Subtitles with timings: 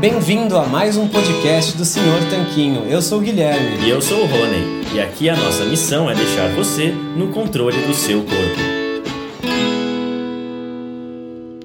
[0.00, 2.86] Bem-vindo a mais um podcast do Senhor Tanquinho.
[2.86, 3.84] Eu sou o Guilherme.
[3.84, 4.94] E eu sou o Rony.
[4.94, 8.80] E aqui a nossa missão é deixar você no controle do seu corpo.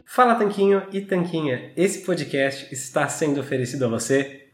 [0.06, 1.72] Fala Tanquinho e Tanquinha.
[1.78, 4.45] Esse podcast está sendo oferecido a você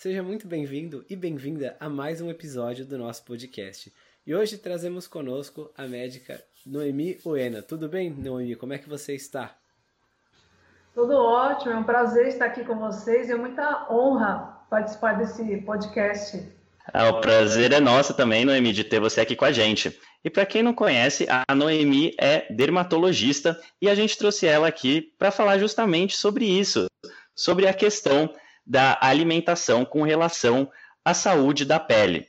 [0.00, 3.92] Seja muito bem-vindo e bem-vinda a mais um episódio do nosso podcast.
[4.26, 7.60] E hoje trazemos conosco a médica Noemi Uena.
[7.60, 8.56] Tudo bem, Noemi?
[8.56, 9.54] Como é que você está?
[10.94, 15.58] Tudo ótimo, é um prazer estar aqui com vocês e é muita honra participar desse
[15.58, 16.50] podcast.
[16.94, 20.00] Ah, o prazer é nosso também, Noemi, de ter você aqui com a gente.
[20.24, 25.12] E para quem não conhece, a Noemi é dermatologista e a gente trouxe ela aqui
[25.18, 26.86] para falar justamente sobre isso,
[27.36, 28.32] sobre a questão
[28.70, 30.70] da alimentação com relação
[31.04, 32.28] à saúde da pele.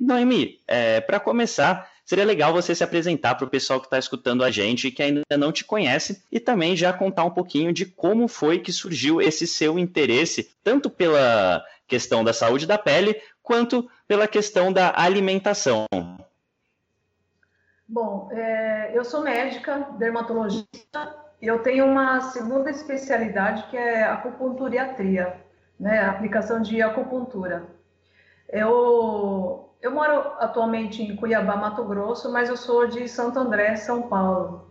[0.00, 4.42] Noemi, é, para começar, seria legal você se apresentar para o pessoal que está escutando
[4.42, 7.84] a gente e que ainda não te conhece e também já contar um pouquinho de
[7.84, 13.86] como foi que surgiu esse seu interesse, tanto pela questão da saúde da pele, quanto
[14.08, 15.84] pela questão da alimentação.
[17.86, 25.41] Bom, é, eu sou médica, dermatologista, e eu tenho uma segunda especialidade que é acupunturiatria
[25.82, 27.64] né, aplicação de acupuntura.
[28.48, 34.02] Eu, eu moro atualmente em Cuiabá, Mato Grosso, mas eu sou de Santo André, São
[34.02, 34.70] Paulo.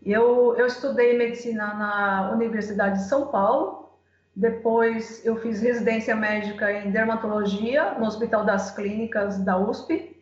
[0.00, 3.90] Eu, eu estudei medicina na Universidade de São Paulo,
[4.34, 10.16] depois eu fiz residência médica em dermatologia no Hospital das Clínicas da USP,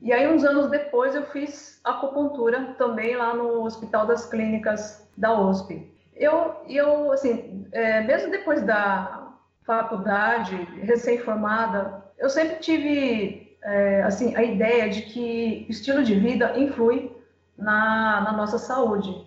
[0.00, 5.38] e aí uns anos depois eu fiz acupuntura também lá no Hospital das Clínicas da
[5.38, 5.92] USP.
[6.14, 9.19] Eu, eu assim, é, mesmo depois da
[9.62, 17.14] faculdade, recém-formada, eu sempre tive é, assim a ideia de que estilo de vida influi
[17.56, 19.26] na, na nossa saúde.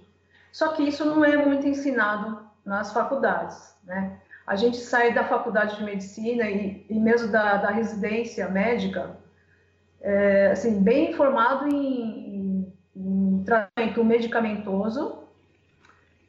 [0.51, 4.19] Só que isso não é muito ensinado nas faculdades, né?
[4.45, 9.18] A gente sai da faculdade de medicina e, e mesmo da, da, residência médica,
[10.01, 15.22] é, assim, bem informado em, em, em tratamento medicamentoso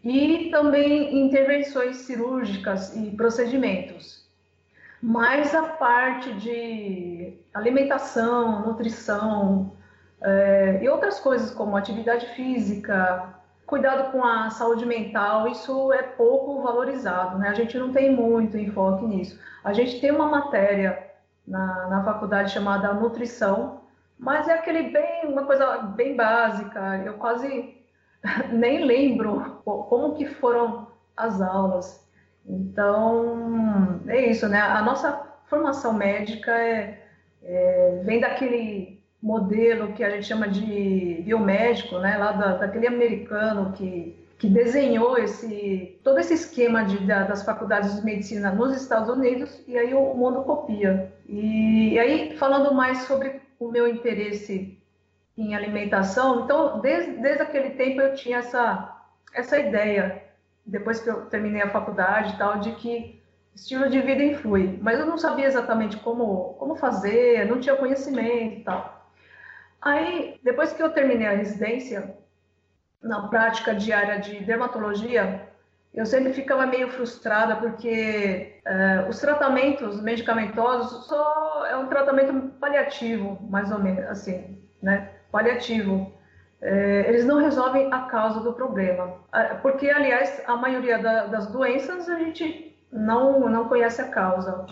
[0.04, 4.22] e também intervenções cirúrgicas e procedimentos.
[5.02, 9.72] Mas a parte de alimentação, nutrição
[10.20, 13.34] é, e outras coisas como atividade física,
[13.66, 17.48] cuidado com a saúde mental, isso é pouco valorizado, né?
[17.48, 19.40] A gente não tem muito enfoque nisso.
[19.62, 21.02] A gente tem uma matéria
[21.46, 23.80] na, na faculdade chamada nutrição,
[24.18, 27.02] mas é aquele bem, uma coisa bem básica.
[27.04, 27.74] Eu quase
[28.52, 32.04] nem lembro como que foram as aulas.
[32.46, 34.60] Então, é isso, né?
[34.60, 35.12] A nossa
[35.46, 37.02] formação médica é,
[37.42, 42.16] é, vem daquele modelo que a gente chama de biomédico, né?
[42.18, 47.96] Lá da, daquele americano que, que desenhou esse, todo esse esquema de, da, das faculdades
[47.96, 51.10] de medicina nos Estados Unidos e aí o mundo copia.
[51.26, 54.76] E, e aí, falando mais sobre o meu interesse
[55.36, 58.96] em alimentação, então, desde, desde aquele tempo eu tinha essa,
[59.34, 60.22] essa ideia
[60.64, 63.20] depois que eu terminei a faculdade e tal, de que
[63.54, 64.78] estilo de vida influi.
[64.80, 69.10] Mas eu não sabia exatamente como, como fazer, não tinha conhecimento e tal.
[69.80, 72.16] Aí, depois que eu terminei a residência,
[73.02, 75.46] na prática diária de dermatologia,
[75.92, 83.38] eu sempre ficava meio frustrada porque é, os tratamentos medicamentosos só é um tratamento paliativo,
[83.48, 85.10] mais ou menos, assim, né?
[85.34, 86.12] Paliativo
[86.62, 89.14] é, eles não resolvem a causa do problema.
[89.62, 94.64] Porque, aliás, a maioria da, das doenças a gente não, não conhece a causa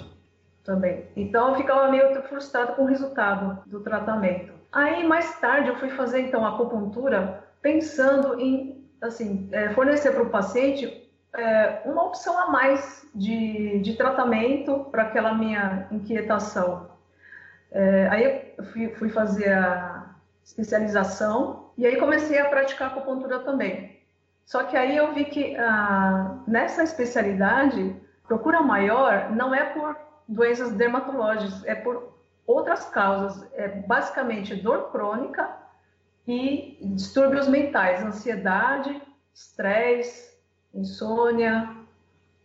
[0.62, 1.05] também.
[1.17, 4.53] Então, eu ficava meio frustrada com o resultado do tratamento.
[4.70, 10.31] Aí, mais tarde, eu fui fazer, então, acupuntura pensando em, assim, é, fornecer para o
[10.31, 16.88] paciente é, uma opção a mais de, de tratamento para aquela minha inquietação.
[17.73, 20.01] É, aí, eu fui, fui fazer a
[20.44, 24.00] especialização e aí comecei a praticar acupuntura também.
[24.44, 27.96] Só que aí eu vi que ah, nessa especialidade,
[28.26, 29.96] procura maior não é por
[30.28, 32.12] doenças dermatológicas, é por
[32.46, 33.48] outras causas.
[33.54, 35.48] É basicamente dor crônica
[36.26, 39.00] e distúrbios mentais, ansiedade,
[39.32, 40.36] estresse,
[40.74, 41.81] insônia.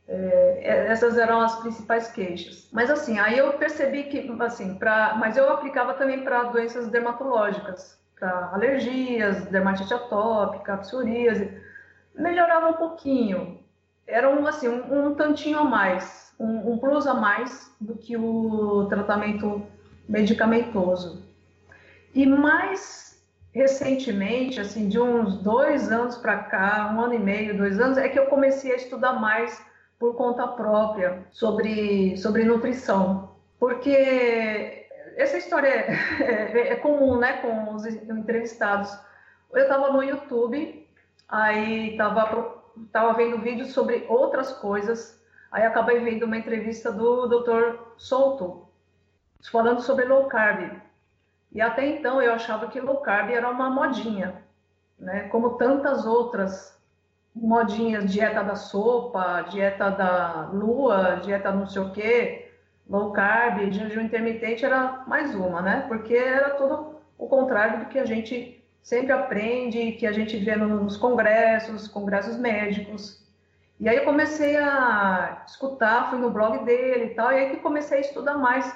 [0.07, 2.69] É, é essas eram as principais queixas.
[2.71, 7.97] Mas assim, aí eu percebi que, assim, pra, mas eu aplicava também para doenças dermatológicas
[8.19, 11.51] para alergias, dermatite atópica, psoríase,
[12.15, 13.59] melhorava um pouquinho.
[14.07, 18.17] Era um, assim, um, um tantinho a mais, um, um, plus a mais do que
[18.17, 19.61] o tratamento
[20.07, 21.23] medicamentoso.
[22.13, 23.21] E mais
[23.53, 28.07] recentemente, assim, de uns dois anos para cá, um ano e meio, dois anos, é
[28.07, 29.63] que eu comecei a estudar mais
[29.99, 33.35] por conta própria sobre, sobre nutrição.
[33.59, 35.91] Porque essa história é,
[36.21, 38.95] é, é, comum, né, com os entrevistados.
[39.51, 40.87] Eu estava no YouTube,
[41.27, 42.55] aí estava
[42.91, 45.19] tava vendo vídeos sobre outras coisas,
[45.51, 47.79] aí acabei vendo uma entrevista do Dr.
[47.97, 48.67] Souto,
[49.51, 50.79] falando sobre low carb.
[51.51, 54.43] E até então eu achava que low carb era uma modinha,
[54.99, 56.76] né, como tantas outras
[57.41, 62.51] modinhas, dieta da sopa, dieta da lua, dieta não sei o quê,
[62.89, 65.85] low carb, jejum intermitente era mais uma, né?
[65.87, 70.55] Porque era tudo o contrário do que a gente sempre aprende, que a gente vê
[70.55, 73.25] nos congressos, congressos médicos.
[73.79, 77.57] E aí eu comecei a escutar, fui no blog dele e tal, e aí que
[77.57, 78.73] comecei a estudar mais.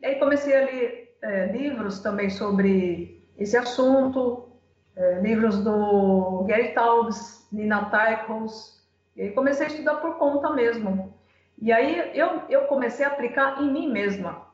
[0.00, 4.48] E aí comecei a ler é, livros também sobre esse assunto,
[4.96, 8.82] é, livros do Gary Taubes, Nina Tychos,
[9.16, 11.14] e comecei a estudar por conta mesmo.
[11.60, 14.44] E aí eu, eu comecei a aplicar em mim mesma.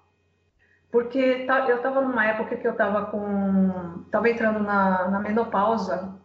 [0.90, 4.02] Porque tá, eu estava numa época que eu estava com.
[4.04, 6.16] estava entrando na, na menopausa.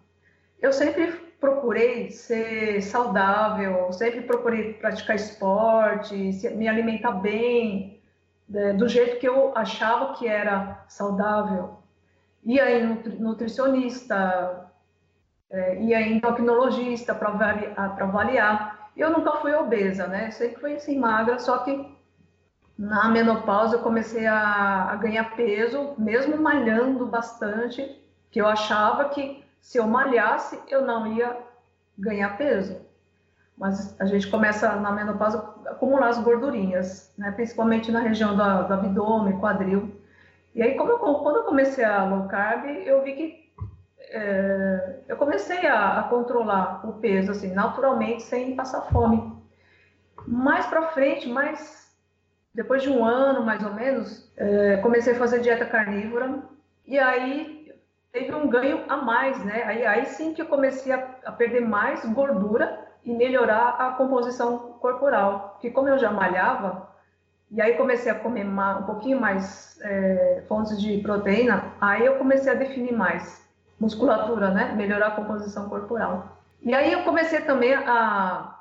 [0.59, 6.15] Eu sempre procurei ser saudável, sempre procurei praticar esporte,
[6.55, 8.01] me alimentar bem,
[8.49, 11.77] né, do jeito que eu achava que era saudável.
[12.45, 14.71] Ia em nutricionista,
[15.49, 17.29] é, ia em endocrinologista para
[17.99, 18.91] avaliar.
[18.95, 20.31] Eu nunca fui obesa, né?
[20.31, 21.95] Sempre fui assim magra, só que
[22.77, 29.43] na menopausa eu comecei a, a ganhar peso, mesmo malhando bastante, que eu achava que
[29.61, 31.37] se eu malhasse eu não ia
[31.97, 32.85] ganhar peso.
[33.57, 37.31] Mas a gente começa na menopausa a acumular as gordurinhas, né?
[37.31, 39.94] principalmente na região do, do abdômen, quadril.
[40.55, 43.45] E aí, eu, quando eu comecei a low carb, eu vi que
[44.09, 49.35] é, eu comecei a, a, controlar o peso, assim, naturalmente, sem passar fome.
[50.25, 51.93] Mais para frente, mais
[52.53, 56.41] depois de um ano, mais ou menos, é, comecei a fazer dieta carnívora
[56.85, 57.69] e aí
[58.13, 59.63] teve um ganho a mais, né?
[59.63, 64.57] Aí, aí sim que eu comecei a, a perder mais gordura e melhorar a composição
[64.79, 65.49] corporal.
[65.49, 66.94] Porque como eu já malhava,
[67.51, 72.51] e aí comecei a comer um pouquinho mais é, fontes de proteína, aí eu comecei
[72.51, 73.45] a definir mais
[73.79, 74.73] musculatura, né?
[74.75, 76.37] Melhorar a composição corporal.
[76.61, 78.57] E aí eu comecei também a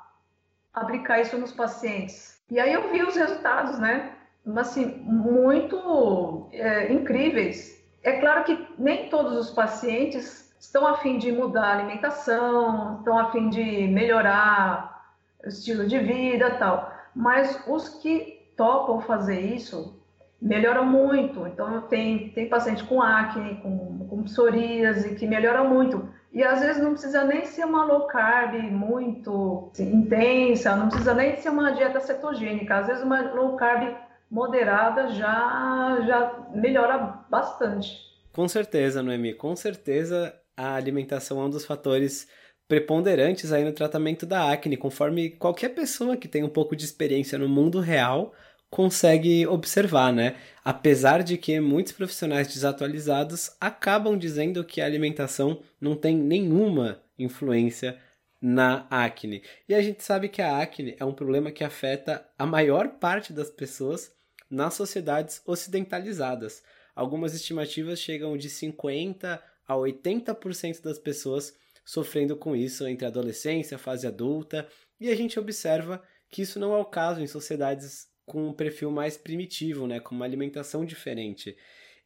[0.73, 2.39] aplicar isso nos pacientes.
[2.49, 4.11] E aí eu vi os resultados, né?
[4.55, 7.83] Assim, muito é, incríveis.
[8.03, 13.17] É claro que nem todos os pacientes estão a fim de mudar a alimentação, estão
[13.17, 19.99] a fim de melhorar o estilo de vida tal, mas os que topam fazer isso
[20.41, 21.47] melhoram muito.
[21.47, 26.07] Então, tem, tem paciente com acne, com, com psoríase, que melhora muito.
[26.31, 31.13] E às vezes não precisa nem ser uma low carb muito assim, intensa, não precisa
[31.13, 32.77] nem ser uma dieta cetogênica.
[32.77, 33.95] Às vezes uma low carb
[34.29, 36.97] moderada já, já melhora
[37.29, 38.03] bastante.
[38.33, 42.27] Com certeza, Noemi, com certeza a alimentação é um dos fatores
[42.67, 47.37] preponderantes aí no tratamento da acne, conforme qualquer pessoa que tem um pouco de experiência
[47.37, 48.33] no mundo real
[48.69, 50.35] consegue observar, né?
[50.63, 57.97] Apesar de que muitos profissionais desatualizados acabam dizendo que a alimentação não tem nenhuma influência
[58.41, 59.41] na acne.
[59.67, 63.33] E a gente sabe que a acne é um problema que afeta a maior parte
[63.33, 64.11] das pessoas
[64.49, 66.61] nas sociedades ocidentalizadas.
[66.95, 71.53] Algumas estimativas chegam de 50 a 80% das pessoas
[71.83, 74.67] sofrendo com isso entre adolescência, fase adulta,
[74.99, 78.91] e a gente observa que isso não é o caso em sociedades com um perfil
[78.91, 81.55] mais primitivo, né, com uma alimentação diferente.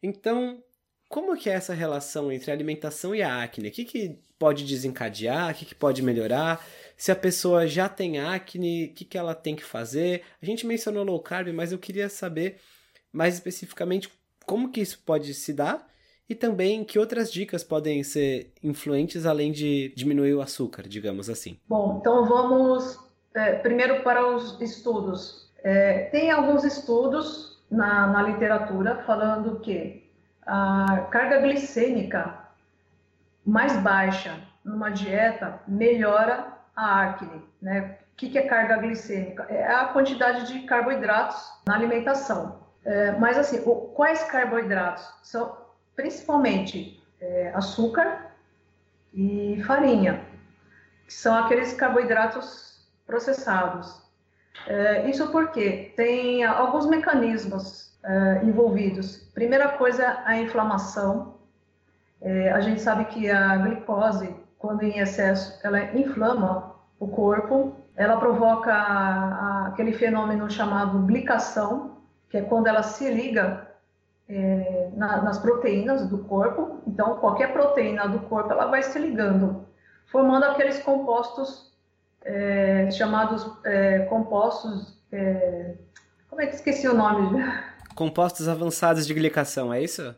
[0.02, 0.62] Então,
[1.08, 3.68] como que é essa relação entre a alimentação e a acne?
[3.68, 5.50] O que, que pode desencadear?
[5.50, 6.64] O que, que pode melhorar?
[6.96, 10.22] Se a pessoa já tem acne, o que, que ela tem que fazer?
[10.40, 12.58] A gente mencionou low carb, mas eu queria saber
[13.12, 14.08] mais especificamente
[14.46, 15.88] como que isso pode se dar
[16.28, 21.58] e também que outras dicas podem ser influentes além de diminuir o açúcar, digamos assim.
[21.68, 22.98] Bom, então vamos
[23.34, 25.49] é, primeiro para os estudos.
[25.62, 30.08] É, tem alguns estudos na, na literatura falando que
[30.46, 32.38] a carga glicêmica
[33.44, 37.98] mais baixa numa dieta melhora a acne, né?
[38.12, 39.44] O que, que é carga glicêmica?
[39.48, 42.60] É a quantidade de carboidratos na alimentação.
[42.84, 45.06] É, mas assim, o, quais carboidratos?
[45.22, 45.56] São
[45.96, 48.32] principalmente é, açúcar
[49.12, 50.24] e farinha,
[51.06, 54.02] que são aqueles carboidratos processados.
[54.66, 59.16] É, isso porque tem alguns mecanismos é, envolvidos.
[59.34, 61.34] Primeira coisa, a inflamação.
[62.20, 67.76] É, a gente sabe que a glicose, quando em excesso, ela inflama o corpo.
[67.96, 71.96] Ela provoca a, aquele fenômeno chamado glicação,
[72.28, 73.68] que é quando ela se liga
[74.28, 76.80] é, na, nas proteínas do corpo.
[76.86, 79.66] Então, qualquer proteína do corpo, ela vai se ligando,
[80.06, 81.69] formando aqueles compostos
[82.24, 84.98] é, chamados é, compostos.
[85.12, 85.74] É,
[86.28, 87.42] como é que esqueci o nome?
[87.94, 90.14] Compostos avançados de glicação, é isso?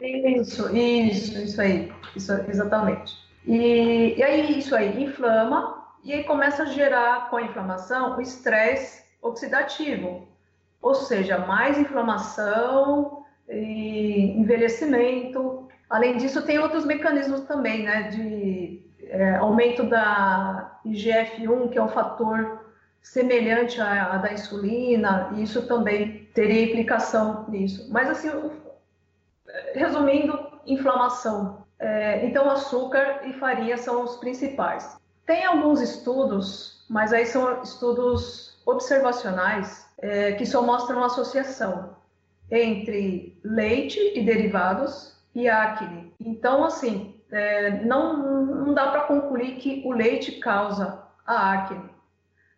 [0.00, 3.14] Isso, isso, isso aí, isso, exatamente.
[3.46, 8.20] E, e aí isso aí inflama e aí começa a gerar com a inflamação o
[8.20, 10.28] estresse oxidativo,
[10.82, 15.66] ou seja, mais inflamação e envelhecimento.
[15.88, 21.88] Além disso, tem outros mecanismos também, né, de é, aumento da IGF-1, que é um
[21.88, 22.64] fator
[23.02, 27.88] semelhante à, à, da insulina, isso também teria implicação nisso.
[27.90, 28.30] Mas, assim,
[29.74, 31.64] resumindo, inflamação.
[31.78, 34.96] É, então, açúcar e farinha são os principais.
[35.26, 41.94] Tem alguns estudos, mas aí são estudos observacionais, é, que só mostram uma associação
[42.50, 46.12] entre leite e derivados e acne.
[46.20, 51.90] Então, assim, é, não, não dá para concluir que o leite causa a acne.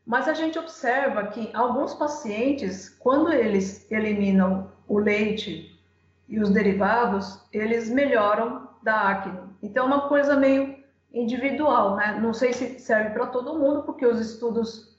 [0.05, 5.81] Mas a gente observa que alguns pacientes, quando eles eliminam o leite
[6.29, 9.39] e os derivados, eles melhoram da acne.
[9.63, 10.77] Então é uma coisa meio
[11.13, 12.19] individual, né?
[12.21, 14.95] Não sei se serve para todo mundo, porque os estudos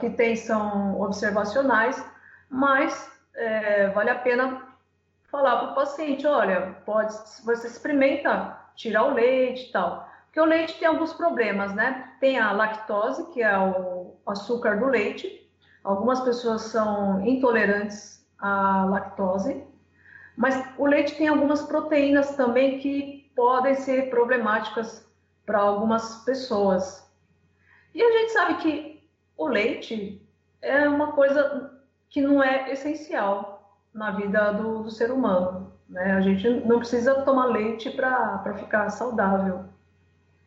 [0.00, 2.04] que tem são observacionais,
[2.50, 4.60] mas é, vale a pena
[5.30, 10.08] falar para o paciente, olha, pode, você experimenta tirar o leite e tal.
[10.26, 12.12] Porque o leite tem alguns problemas, né?
[12.18, 15.48] Tem a lactose, que é o açúcar do leite.
[15.84, 19.64] Algumas pessoas são intolerantes à lactose.
[20.36, 25.08] Mas o leite tem algumas proteínas também que podem ser problemáticas
[25.46, 27.08] para algumas pessoas.
[27.94, 30.20] E a gente sabe que o leite
[30.60, 35.73] é uma coisa que não é essencial na vida do, do ser humano.
[35.88, 36.12] Né?
[36.12, 39.64] A gente não precisa tomar leite para ficar saudável.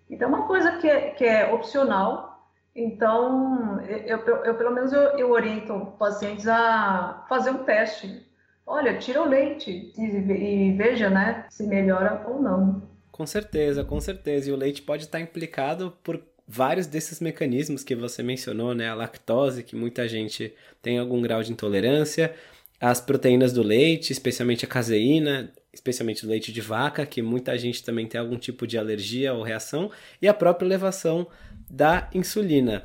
[0.10, 2.48] Então, é uma coisa que é, que é opcional.
[2.76, 8.26] Então, eu, eu, eu pelo menos eu, eu, oriento pacientes a fazer um teste.
[8.66, 12.82] Olha, tira o leite e, e veja, né, se melhora ou não.
[13.12, 14.50] Com certeza, com certeza.
[14.50, 18.90] E o leite pode estar implicado por vários desses mecanismos que você mencionou, né?
[18.90, 22.34] A lactose, que muita gente tem algum grau de intolerância,
[22.80, 27.84] as proteínas do leite, especialmente a caseína, especialmente do leite de vaca, que muita gente
[27.84, 29.92] também tem algum tipo de alergia ou reação,
[30.22, 31.28] e a própria elevação
[31.70, 32.84] da insulina.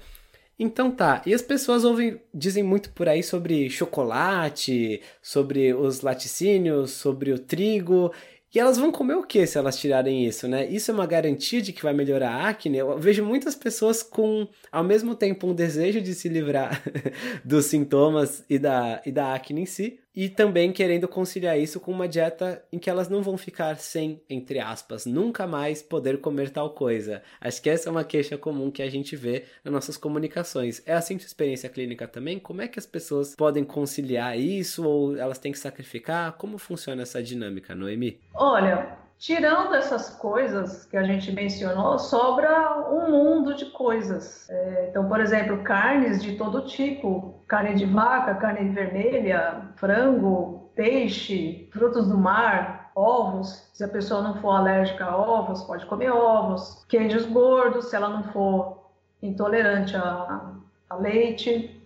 [0.58, 6.92] Então tá, e as pessoas ouvem, dizem muito por aí sobre chocolate, sobre os laticínios,
[6.92, 8.12] sobre o trigo,
[8.54, 10.66] e elas vão comer o que se elas tirarem isso, né?
[10.66, 12.78] Isso é uma garantia de que vai melhorar a acne?
[12.78, 16.82] Eu vejo muitas pessoas com, ao mesmo tempo, um desejo de se livrar
[17.42, 21.90] dos sintomas e da, e da acne em si, e também querendo conciliar isso com
[21.90, 26.50] uma dieta em que elas não vão ficar sem, entre aspas, nunca mais poder comer
[26.50, 27.22] tal coisa.
[27.40, 30.82] Acho que essa é uma queixa comum que a gente vê nas nossas comunicações.
[30.86, 32.38] É assim sua experiência clínica também?
[32.38, 36.32] Como é que as pessoas podem conciliar isso ou elas têm que sacrificar?
[36.32, 38.20] Como funciona essa dinâmica, Noemi?
[38.34, 44.50] Olha, Tirando essas coisas que a gente mencionou, sobra um mundo de coisas.
[44.50, 51.68] É, então, por exemplo, carnes de todo tipo: carne de vaca, carne vermelha, frango, peixe,
[51.72, 53.70] frutos do mar, ovos.
[53.72, 56.84] Se a pessoa não for alérgica a ovos, pode comer ovos.
[56.88, 58.90] Queijos gordos, se ela não for
[59.22, 60.50] intolerante a,
[60.90, 61.80] a leite.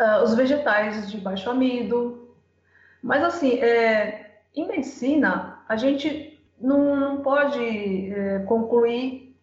[0.00, 2.30] Uh, os vegetais de baixo amido.
[3.02, 9.34] Mas, assim, é, em medicina, a gente não, pode é, concluir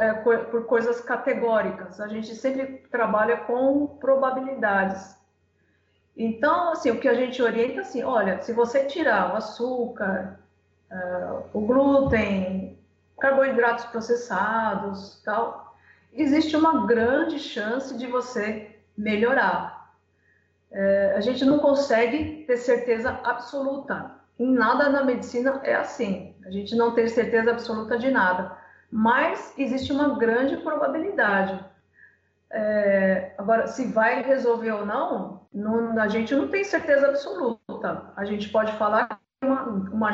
[0.00, 2.00] é, por coisas categóricas.
[2.00, 5.16] A gente sempre trabalha com probabilidades.
[6.16, 10.38] Então, assim, o que a gente orienta assim, olha, se você tirar o açúcar,
[10.90, 12.78] uh, o glúten,
[13.18, 15.74] carboidratos processados, tal,
[16.12, 19.94] existe uma grande chance de você melhorar.
[20.70, 26.34] Uh, a gente não consegue ter certeza absoluta, em nada na medicina é assim.
[26.46, 28.56] A gente não tem certeza absoluta de nada.
[28.90, 31.62] Mas existe uma grande probabilidade.
[32.50, 38.12] É, agora, se vai resolver ou não, não, a gente não tem certeza absoluta.
[38.16, 40.10] A gente pode falar é uma, uma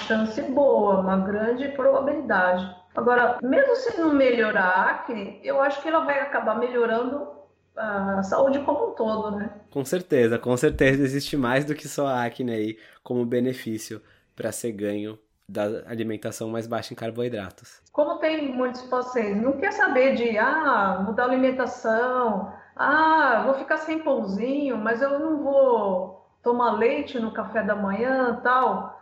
[0.00, 2.72] chance boa, uma grande probabilidade.
[2.94, 7.35] Agora, mesmo se não melhorar a acne, eu acho que ela vai acabar melhorando
[7.76, 9.50] a saúde como um todo, né?
[9.70, 14.00] Com certeza, com certeza existe mais do que só a acne aí como benefício
[14.34, 17.80] para ser ganho da alimentação mais baixa em carboidratos.
[17.92, 23.76] Como tem muitos pacientes, não quer saber de ah, mudar a alimentação, ah, vou ficar
[23.78, 29.00] sem pãozinho, mas eu não vou tomar leite no café da manhã, tal.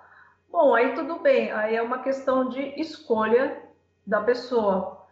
[0.51, 3.61] Bom, aí tudo bem, aí é uma questão de escolha
[4.07, 5.07] da pessoa,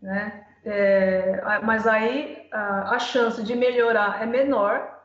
[0.00, 0.47] né?
[0.64, 4.98] É, mas aí a, a, chance de melhorar é menor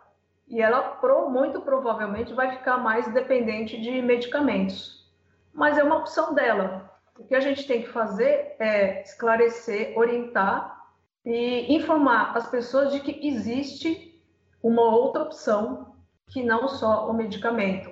[0.47, 5.07] e ela pro, muito provavelmente vai ficar mais dependente de medicamentos.
[5.53, 6.91] Mas é uma opção dela.
[7.17, 10.83] O que a gente tem que fazer é esclarecer, orientar
[11.25, 14.19] e informar as pessoas de que existe
[14.61, 15.93] uma outra opção
[16.27, 17.91] que não só o medicamento.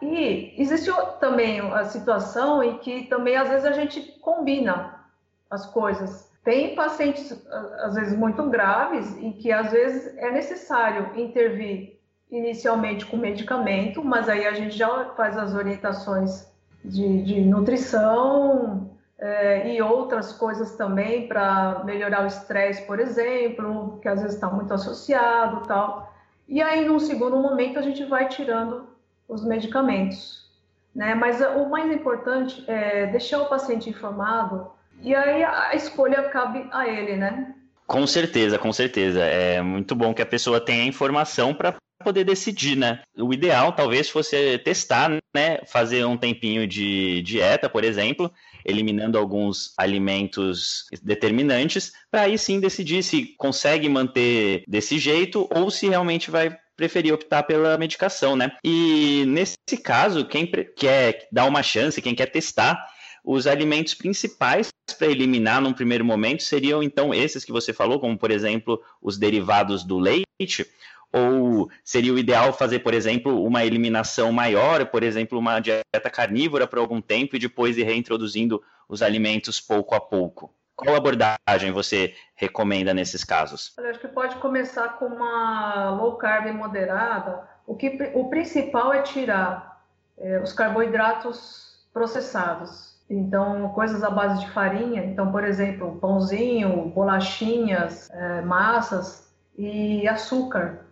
[0.00, 5.06] E existe também a situação em que também às vezes a gente combina
[5.48, 6.31] as coisas.
[6.44, 7.46] Tem pacientes,
[7.84, 12.00] às vezes, muito graves e que, às vezes, é necessário intervir
[12.30, 16.50] inicialmente com medicamento, mas aí a gente já faz as orientações
[16.84, 24.08] de, de nutrição é, e outras coisas também para melhorar o estresse, por exemplo, que
[24.08, 26.12] às vezes está muito associado tal.
[26.48, 28.88] E aí, num segundo momento, a gente vai tirando
[29.28, 30.50] os medicamentos.
[30.94, 31.14] Né?
[31.14, 34.70] Mas o mais importante é deixar o paciente informado
[35.02, 37.54] e aí a escolha cabe a ele, né?
[37.86, 39.20] Com certeza, com certeza.
[39.22, 43.00] É muito bom que a pessoa tenha informação para poder decidir, né?
[43.16, 45.58] O ideal talvez fosse testar, né?
[45.66, 48.32] Fazer um tempinho de dieta, por exemplo,
[48.64, 55.88] eliminando alguns alimentos determinantes, para aí sim decidir se consegue manter desse jeito ou se
[55.88, 58.52] realmente vai preferir optar pela medicação, né?
[58.64, 62.84] E nesse caso, quem quer dar uma chance, quem quer testar,
[63.24, 68.18] os alimentos principais para eliminar num primeiro momento seriam então esses que você falou, como
[68.18, 70.66] por exemplo os derivados do leite,
[71.12, 76.66] ou seria o ideal fazer, por exemplo, uma eliminação maior, por exemplo, uma dieta carnívora
[76.66, 80.54] por algum tempo e depois ir reintroduzindo os alimentos pouco a pouco?
[80.74, 83.74] Qual abordagem você recomenda nesses casos?
[83.78, 87.46] Eu acho que pode começar com uma low carb moderada.
[87.66, 89.84] O, que, o principal é tirar
[90.18, 92.91] é, os carboidratos processados.
[93.08, 95.04] Então, coisas à base de farinha.
[95.04, 100.86] Então, por exemplo, pãozinho, bolachinhas, é, massas e açúcar.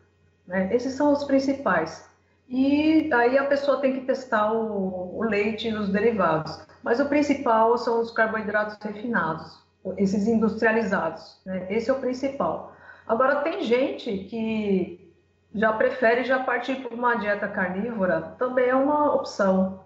[0.46, 0.74] Né?
[0.74, 2.08] Esses são os principais.
[2.48, 6.60] E aí a pessoa tem que testar o, o leite e os derivados.
[6.82, 9.62] Mas o principal são os carboidratos refinados,
[9.96, 11.40] esses industrializados.
[11.46, 11.66] Né?
[11.70, 12.74] Esse é o principal.
[13.06, 15.14] Agora, tem gente que
[15.54, 19.79] já prefere já partir para uma dieta carnívora, também é uma opção.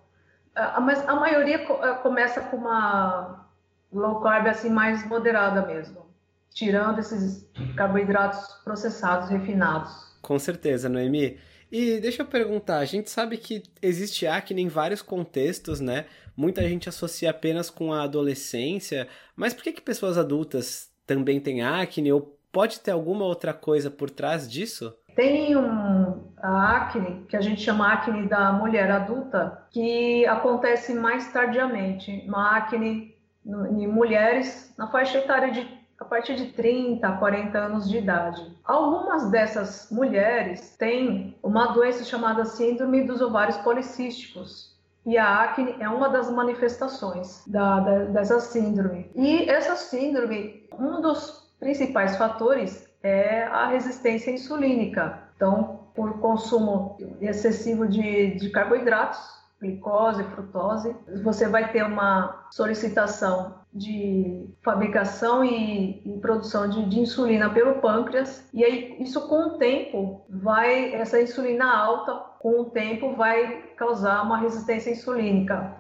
[0.82, 3.46] Mas a maioria eh, começa com uma
[3.92, 6.06] low carb assim mais moderada mesmo,
[6.50, 10.16] tirando esses carboidratos processados, refinados.
[10.22, 11.38] Com certeza, Noemi.
[11.70, 16.06] E deixa eu perguntar, a gente sabe que existe acne em vários contextos, né?
[16.36, 21.62] Muita gente associa apenas com a adolescência, mas por que, que pessoas adultas também têm
[21.62, 22.12] acne?
[22.12, 24.96] Ou pode ter alguma outra coisa por trás disso?
[25.14, 31.32] Tem um, a acne, que a gente chama acne da mulher adulta, que acontece mais
[31.32, 32.24] tardiamente.
[32.26, 33.14] Uma acne
[33.46, 38.42] em mulheres na faixa etária de a partir de 30 a 40 anos de idade.
[38.64, 44.74] Algumas dessas mulheres têm uma doença chamada síndrome dos ovários policísticos.
[45.06, 49.10] E a acne é uma das manifestações da, da, dessa síndrome.
[49.14, 55.22] E essa síndrome, um dos principais fatores é a resistência insulínica.
[55.36, 59.20] Então, por consumo excessivo de, de carboidratos,
[59.60, 67.50] glicose, frutose, você vai ter uma solicitação de fabricação e, e produção de, de, insulina
[67.50, 73.16] pelo pâncreas e aí isso com o tempo vai essa insulina alta com o tempo
[73.16, 75.74] vai causar uma resistência insulínica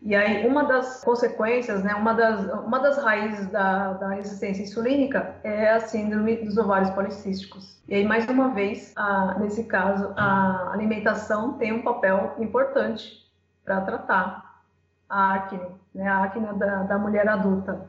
[0.00, 5.34] e aí, uma das consequências, né, uma, das, uma das raízes da, da resistência insulínica
[5.42, 7.76] é a síndrome dos ovários policísticos.
[7.88, 13.28] E aí, mais uma vez, a, nesse caso, a alimentação tem um papel importante
[13.64, 14.62] para tratar
[15.08, 17.88] a acne, né, a acne da, da mulher adulta.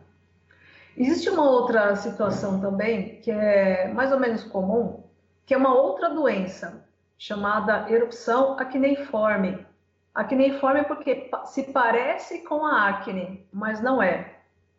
[0.98, 5.04] Existe uma outra situação também, que é mais ou menos comum,
[5.45, 6.84] que é uma outra doença,
[7.19, 9.63] chamada erupção acneiforme
[10.13, 14.36] Acneiforme porque se parece com a acne, mas não é.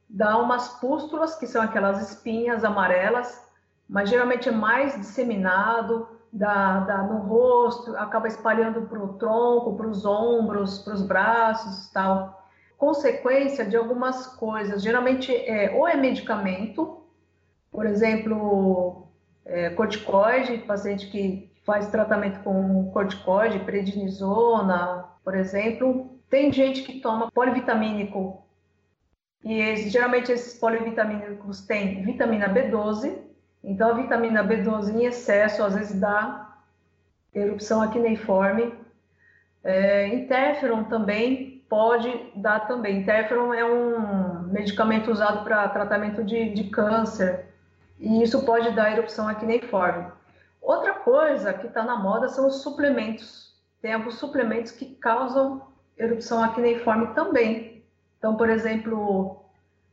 [0.08, 3.48] Dá umas pústulas, que são aquelas espinhas amarelas,
[3.88, 9.86] mas geralmente é mais disseminado, dá, dá no rosto, acaba espalhando para o tronco, para
[9.86, 12.48] os ombros, para os braços tal.
[12.76, 17.02] Consequência de algumas coisas, geralmente é, ou é medicamento,
[17.70, 19.06] por exemplo,
[19.44, 26.18] é, corticoide, paciente que faz tratamento com corticoide, prednisona, por exemplo.
[26.28, 28.42] Tem gente que toma polivitamínico
[29.44, 33.18] e esse, geralmente esses polivitamínicos têm vitamina B12.
[33.62, 36.56] Então a vitamina B12 em excesso às vezes dá
[37.34, 38.74] erupção acneiforme.
[39.62, 43.00] É, interferon também pode dar também.
[43.00, 47.46] Interferon é um medicamento usado para tratamento de, de câncer
[47.98, 50.06] e isso pode dar erupção acneiforme.
[50.60, 55.62] Outra coisa que está na moda são os suplementos tem alguns suplementos que causam
[55.96, 57.82] erupção acneiforme também.
[58.18, 59.42] Então, por exemplo,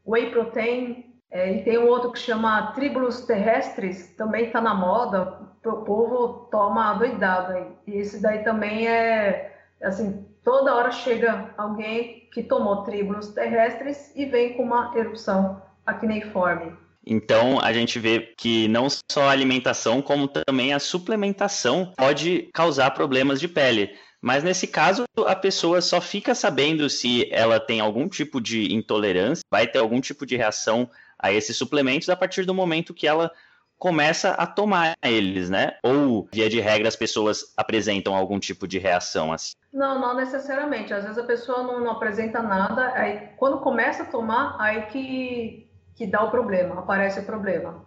[0.05, 5.39] whey protein, é, e tem um outro que chama tribulus terrestres, também está na moda,
[5.65, 7.67] o povo toma doidado aí.
[7.87, 14.25] E esse daí também é, assim, toda hora chega alguém que tomou tribulus terrestres e
[14.25, 16.75] vem com uma erupção acneiforme.
[17.09, 22.91] Então, a gente vê que não só a alimentação, como também a suplementação pode causar
[22.91, 23.95] problemas de pele.
[24.21, 29.43] Mas nesse caso, a pessoa só fica sabendo se ela tem algum tipo de intolerância,
[29.49, 33.31] vai ter algum tipo de reação a esses suplementos a partir do momento que ela
[33.77, 35.77] começa a tomar eles, né?
[35.83, 39.53] Ou, via de regra, as pessoas apresentam algum tipo de reação assim?
[39.71, 40.93] Não, não necessariamente.
[40.93, 45.66] Às vezes a pessoa não, não apresenta nada, aí quando começa a tomar, aí que
[45.97, 47.83] que dá o problema, aparece o problema.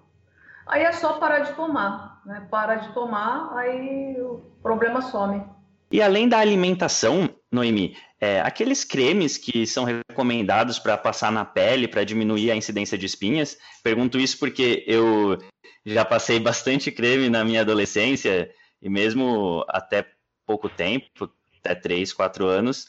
[0.66, 2.46] Aí é só parar de tomar, né?
[2.50, 5.42] Para de tomar, aí o problema some.
[5.90, 11.88] E além da alimentação, Noemi, é, aqueles cremes que são recomendados para passar na pele
[11.88, 15.38] para diminuir a incidência de espinhas, pergunto isso porque eu
[15.84, 18.50] já passei bastante creme na minha adolescência
[18.82, 20.06] e mesmo até
[20.46, 22.86] pouco tempo, até 3, 4 anos,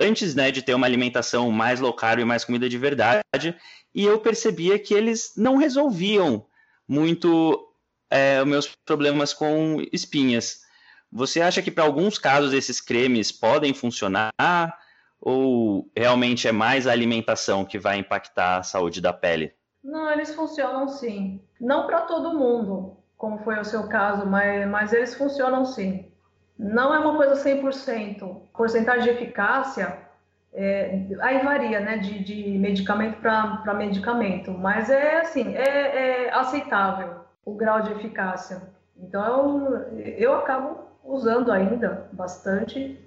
[0.00, 3.56] antes né, de ter uma alimentação mais low carb e mais comida de verdade,
[3.94, 6.46] e eu percebia que eles não resolviam
[6.86, 7.68] muito
[8.10, 10.62] é, meus problemas com espinhas.
[11.10, 14.32] Você acha que para alguns casos esses cremes podem funcionar
[15.20, 19.54] ou realmente é mais a alimentação que vai impactar a saúde da pele?
[19.82, 21.40] Não, eles funcionam sim.
[21.60, 26.10] Não para todo mundo, como foi o seu caso, mas, mas eles funcionam sim.
[26.58, 28.42] Não é uma coisa 100%.
[28.52, 30.03] Porcentagem de eficácia,
[30.54, 37.24] é, aí varia, né, de, de medicamento para medicamento, mas é assim, é, é, aceitável
[37.44, 38.62] o grau de eficácia.
[38.96, 42.98] Então, eu, eu acabo usando ainda bastante,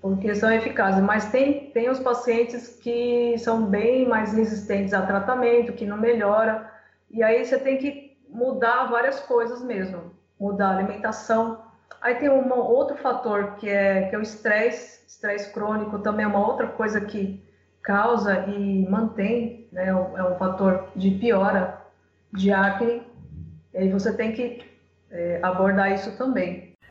[0.00, 5.74] porque são eficazes, mas tem, tem os pacientes que são bem mais resistentes a tratamento,
[5.74, 6.68] que não melhora,
[7.10, 11.60] e aí você tem que mudar várias coisas mesmo, mudar a alimentação,
[12.00, 16.28] Aí tem um outro fator que é, que é o estresse, estresse crônico também é
[16.28, 17.42] uma outra coisa que
[17.82, 21.80] causa e mantém, né, é um fator de piora
[22.32, 23.02] de acne,
[23.74, 24.64] e você tem que
[25.10, 26.71] é, abordar isso também.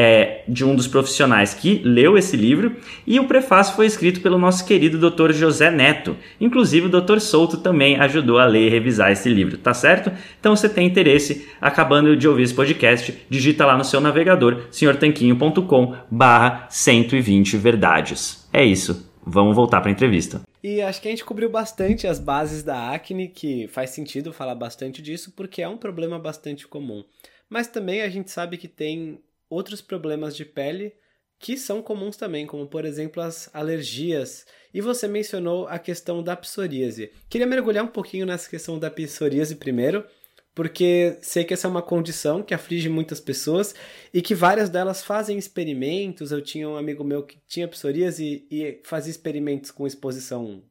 [0.00, 4.38] é, de um dos profissionais que leu esse livro, e o prefácio foi escrito pelo
[4.38, 5.32] nosso querido Dr.
[5.32, 6.16] José Neto.
[6.40, 7.18] Inclusive, o Dr.
[7.18, 10.12] Souto também ajudou a ler e revisar esse livro, tá certo?
[10.38, 15.96] Então, se tem interesse, acabando de ouvir esse podcast, digita lá no seu navegador, senhortanquinho.com
[16.08, 18.48] barra 120 verdades.
[18.52, 19.10] É isso.
[19.26, 20.42] Vamos voltar para a entrevista.
[20.62, 24.54] E acho que a gente cobriu bastante as bases da acne, que faz sentido falar
[24.54, 27.02] bastante disso, porque é um problema bastante comum.
[27.50, 30.94] Mas também a gente sabe que tem outros problemas de pele
[31.38, 34.44] que são comuns também, como por exemplo as alergias.
[34.74, 37.12] E você mencionou a questão da psoríase.
[37.28, 40.04] Queria mergulhar um pouquinho nessa questão da psoríase primeiro,
[40.54, 43.74] porque sei que essa é uma condição que aflige muitas pessoas
[44.12, 46.32] e que várias delas fazem experimentos.
[46.32, 50.64] Eu tinha um amigo meu que tinha psoríase e fazia experimentos com exposição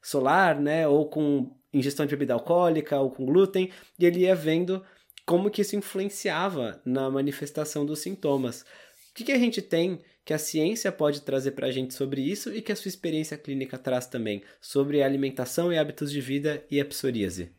[0.00, 4.82] solar, né, ou com ingestão de bebida alcoólica ou com glúten, e ele ia vendo
[5.26, 8.62] como que isso influenciava na manifestação dos sintomas.
[9.10, 12.20] O que, que a gente tem que a ciência pode trazer para a gente sobre
[12.22, 16.62] isso e que a sua experiência clínica traz também sobre alimentação e hábitos de vida
[16.70, 17.52] e a psoríase?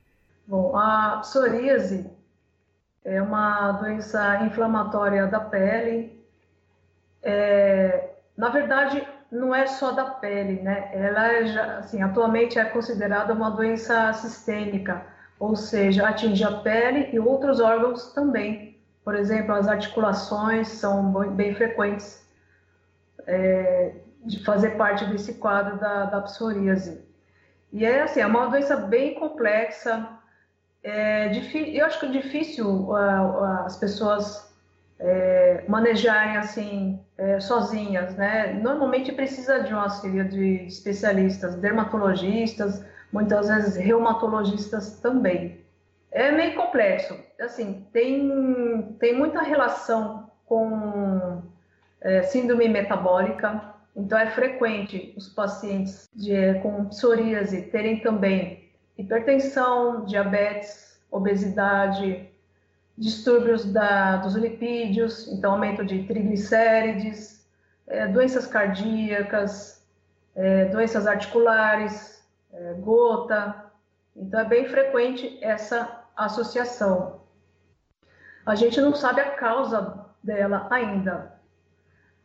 [0.48, 2.10] Bom, a psoríase
[3.04, 6.20] é uma doença inflamatória da pele.
[7.22, 10.90] É, na verdade, não é só da pele, né?
[10.94, 17.20] Ela é assim, atualmente é considerada uma doença sistêmica ou seja, atinge a pele e
[17.20, 18.78] outros órgãos também.
[19.04, 22.26] Por exemplo, as articulações são bem frequentes
[23.28, 23.94] é,
[24.26, 27.04] de fazer parte desse quadro da, da psoríase.
[27.72, 30.10] E é assim, é uma doença bem complexa.
[30.84, 31.32] É,
[31.74, 34.56] eu acho que é difícil as pessoas
[35.00, 38.54] é, manejarem assim é, sozinhas, né?
[38.54, 42.84] Normalmente precisa de um auxílio de especialistas, dermatologistas,
[43.16, 45.64] muitas vezes reumatologistas também.
[46.12, 51.42] É meio complexo, assim, tem, tem muita relação com
[52.02, 61.00] é, síndrome metabólica, então é frequente os pacientes de, com psoríase terem também hipertensão, diabetes,
[61.10, 62.30] obesidade,
[62.98, 67.46] distúrbios da, dos lipídios, então aumento de triglicérides,
[67.88, 69.86] é, doenças cardíacas,
[70.36, 72.15] é, doenças articulares,
[72.56, 73.66] é, gota.
[74.16, 77.22] Então, é bem frequente essa associação.
[78.46, 81.34] A gente não sabe a causa dela ainda,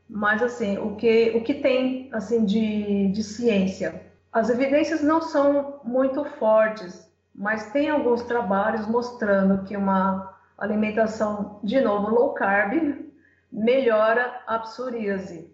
[0.08, 4.06] mas assim, o que, o que tem assim de, de ciência?
[4.32, 11.80] As evidências não são muito fortes, mas tem alguns trabalhos mostrando que uma alimentação, de
[11.80, 13.10] novo, low carb,
[13.50, 15.50] melhora a psoríase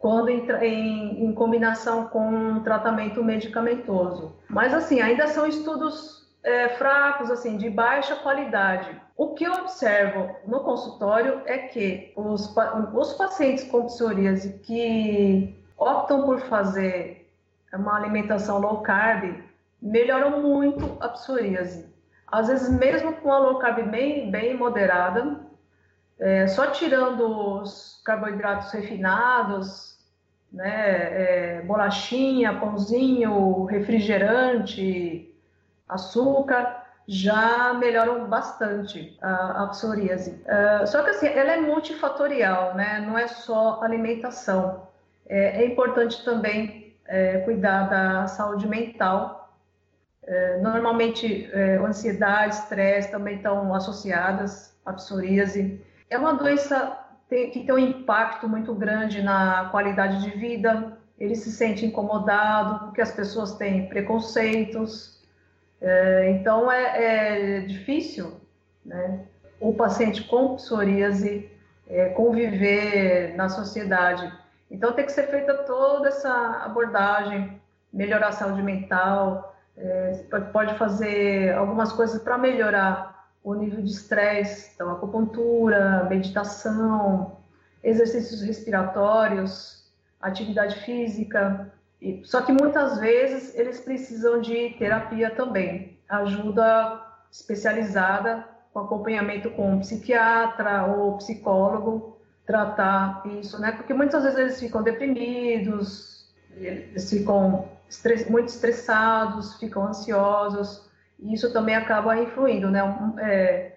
[0.00, 4.34] quando em, em, em, combinação com um tratamento medicamentoso.
[4.48, 8.90] Mas assim, ainda são estudos é, fracos, assim, de baixa qualidade.
[9.14, 12.52] O que eu observo no consultório é que os,
[12.94, 17.30] os pacientes com psoríase que optam por fazer
[17.70, 19.34] uma alimentação low carb
[19.82, 21.90] melhoram muito a psoríase.
[22.26, 25.40] Às vezes, mesmo com a low carb bem, bem moderada,
[26.20, 29.98] é, só tirando os carboidratos refinados,
[30.52, 31.58] né?
[31.58, 35.32] É, bolachinha, pãozinho, refrigerante,
[35.88, 40.42] açúcar, já melhoram bastante a, a psoríase.
[40.46, 43.00] Uh, só que assim, ela é multifatorial, né?
[43.00, 44.86] Não é só alimentação.
[45.26, 49.52] É, é importante também é, cuidar da saúde mental.
[50.22, 55.80] É, normalmente, é, ansiedade, estresse também estão associadas à psoríase.
[56.10, 60.98] É uma doença que tem um impacto muito grande na qualidade de vida.
[61.16, 65.20] Ele se sente incomodado porque as pessoas têm preconceitos.
[65.80, 68.38] É, então é, é, difícil,
[68.84, 69.20] né?
[69.60, 71.48] o paciente com psoríase
[71.88, 74.30] é, conviver na sociedade.
[74.68, 77.60] Então tem que ser feita toda essa abordagem,
[77.92, 84.72] melhorar a saúde mental, é, pode fazer algumas coisas para melhorar o nível de estresse,
[84.74, 87.38] então acupuntura, meditação,
[87.82, 91.72] exercícios respiratórios, atividade física.
[92.24, 99.80] Só que muitas vezes eles precisam de terapia também, ajuda especializada com acompanhamento com um
[99.80, 103.72] psiquiatra ou psicólogo tratar isso, né?
[103.72, 107.68] Porque muitas vezes eles ficam deprimidos, eles ficam
[108.28, 110.89] muito estressados, ficam ansiosos,
[111.22, 112.80] e isso também acaba influindo, né?
[113.18, 113.72] É,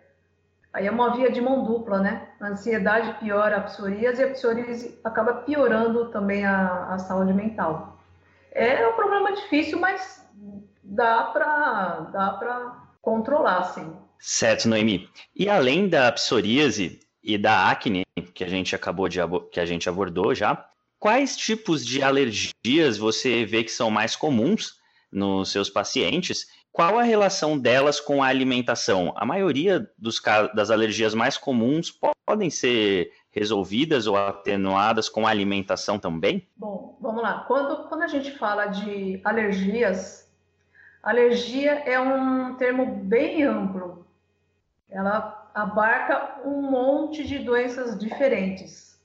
[0.72, 2.30] aí é uma via de mão dupla, né?
[2.40, 8.00] A ansiedade piora a psoríase e a psoríase acaba piorando também a, a saúde mental.
[8.52, 10.26] É um problema difícil, mas
[10.84, 13.94] dá para dá para controlar, sim.
[14.20, 15.10] Certo, Noemi.
[15.36, 18.04] E além da psoríase e da acne,
[18.34, 19.20] que a gente acabou de
[19.52, 20.66] que a gente abordou já,
[21.00, 24.76] quais tipos de alergias você vê que são mais comuns
[25.12, 26.48] nos seus pacientes?
[26.74, 29.14] Qual a relação delas com a alimentação?
[29.16, 30.20] A maioria dos,
[30.56, 31.92] das alergias mais comuns
[32.26, 36.50] podem ser resolvidas ou atenuadas com a alimentação também?
[36.58, 37.46] Bom, vamos lá.
[37.48, 40.28] Quando, quando a gente fala de alergias,
[41.04, 44.08] alergia é um termo bem amplo.
[44.90, 49.00] Ela abarca um monte de doenças diferentes.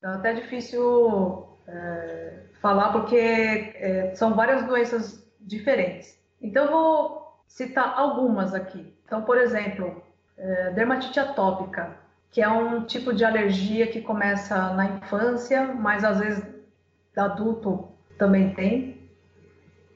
[0.00, 6.22] É até difícil é, falar porque é, são várias doenças diferentes.
[6.44, 8.94] Então, vou citar algumas aqui.
[9.06, 10.04] Então, por exemplo,
[10.36, 11.96] é, dermatite atópica,
[12.30, 16.44] que é um tipo de alergia que começa na infância, mas às vezes
[17.16, 19.08] adulto também tem.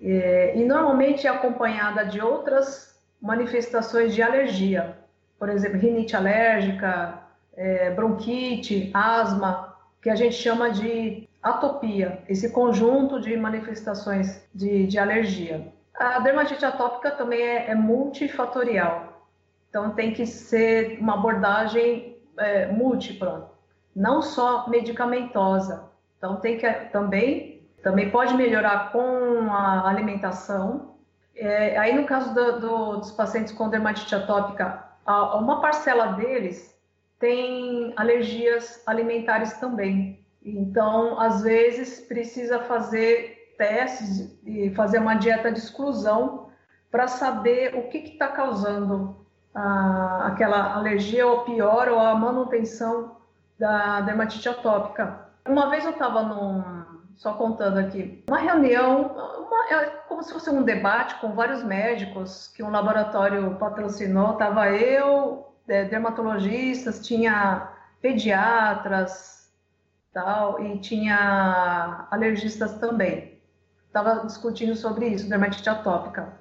[0.00, 4.96] É, e normalmente é acompanhada de outras manifestações de alergia,
[5.38, 13.20] por exemplo, rinite alérgica, é, bronquite, asma, que a gente chama de atopia, esse conjunto
[13.20, 15.76] de manifestações de, de alergia.
[15.98, 19.26] A dermatite atópica também é, é, multifatorial,
[19.68, 23.52] então tem que ser uma abordagem é, múltipla,
[23.94, 25.90] não só medicamentosa.
[26.16, 30.94] Então tem que também também pode melhorar com a alimentação.
[31.34, 36.76] É, aí no caso do, do, dos pacientes com dermatite atópica, uma parcela deles
[37.18, 40.24] tem alergias alimentares também.
[40.44, 46.49] Então, às vezes, precisa fazer testes e fazer uma dieta de exclusão
[46.90, 53.16] para saber o que está causando a, aquela alergia, ou pior, ou a manutenção
[53.59, 55.29] da dermatite atópica.
[55.47, 56.62] Uma vez eu estava num,
[57.16, 59.03] só contando aqui, uma reunião,
[59.47, 64.71] uma, é como se fosse um debate com vários médicos que um laboratório patrocinou, estava
[64.71, 67.68] eu, é, dermatologistas, tinha
[68.01, 69.53] pediatras,
[70.12, 73.28] tal, e tinha alergistas também.
[73.88, 76.33] Estava discutindo sobre isso, dermatite atópica,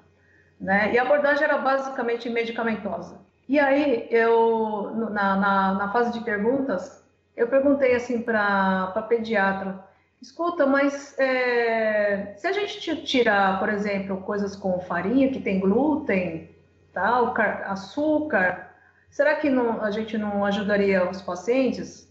[0.59, 0.93] né?
[0.93, 3.19] E a abordagem era basicamente medicamentosa.
[3.49, 7.03] E aí eu, na, na, na fase de perguntas,
[7.35, 9.83] eu perguntei assim para a pediatra,
[10.21, 16.49] escuta, mas é, se a gente tirar, por exemplo, coisas com farinha que tem glúten,
[16.91, 17.33] tal,
[17.65, 18.71] açúcar,
[19.09, 22.06] será que não, a gente não ajudaria os pacientes?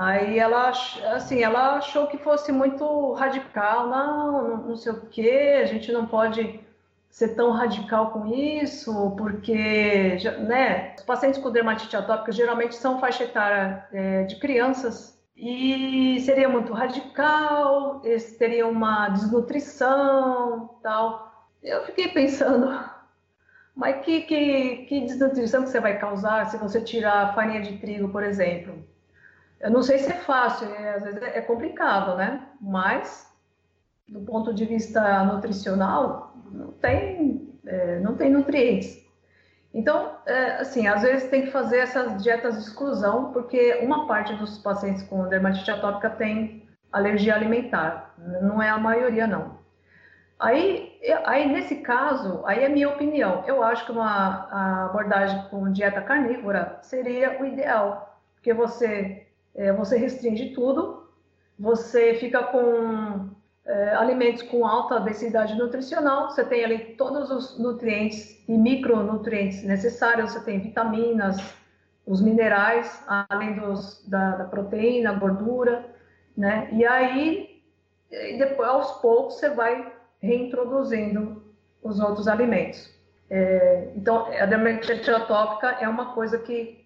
[0.00, 0.70] Aí ela,
[1.14, 6.06] assim, ela achou que fosse muito radical, não, não sei o que, a gente não
[6.06, 6.58] pode
[7.10, 13.24] ser tão radical com isso, porque, né, os pacientes com dermatite atópica geralmente são faixa
[13.24, 21.46] etária é, de crianças e seria muito radical, eles teriam uma desnutrição, tal.
[21.62, 22.70] Eu fiquei pensando,
[23.76, 28.08] mas que, que, que desnutrição que você vai causar se você tirar farinha de trigo,
[28.08, 28.89] por exemplo?
[29.60, 32.46] Eu não sei se é fácil, é, às vezes é complicado, né?
[32.60, 33.30] Mas,
[34.08, 39.00] do ponto de vista nutricional, não tem, é, não tem nutrientes.
[39.72, 44.34] Então, é, assim, às vezes tem que fazer essas dietas de exclusão, porque uma parte
[44.34, 49.60] dos pacientes com dermatite atópica tem alergia alimentar, não é a maioria, não.
[50.38, 53.44] Aí, aí, nesse caso, aí é minha opinião.
[53.46, 59.96] Eu acho que uma abordagem com dieta carnívora seria o ideal, porque você, é, você
[59.96, 61.08] restringe tudo,
[61.58, 63.28] você fica com
[63.66, 70.32] é, alimentos com alta densidade nutricional, você tem ali todos os nutrientes e micronutrientes necessários,
[70.32, 71.36] você tem vitaminas,
[72.06, 75.84] os minerais, além dos, da, da proteína, gordura,
[76.36, 76.68] né?
[76.72, 77.62] E aí,
[78.38, 81.42] depois, aos poucos, você vai reintroduzindo
[81.82, 82.92] os outros alimentos.
[83.28, 86.79] É, então, a dermatite atópica é uma coisa que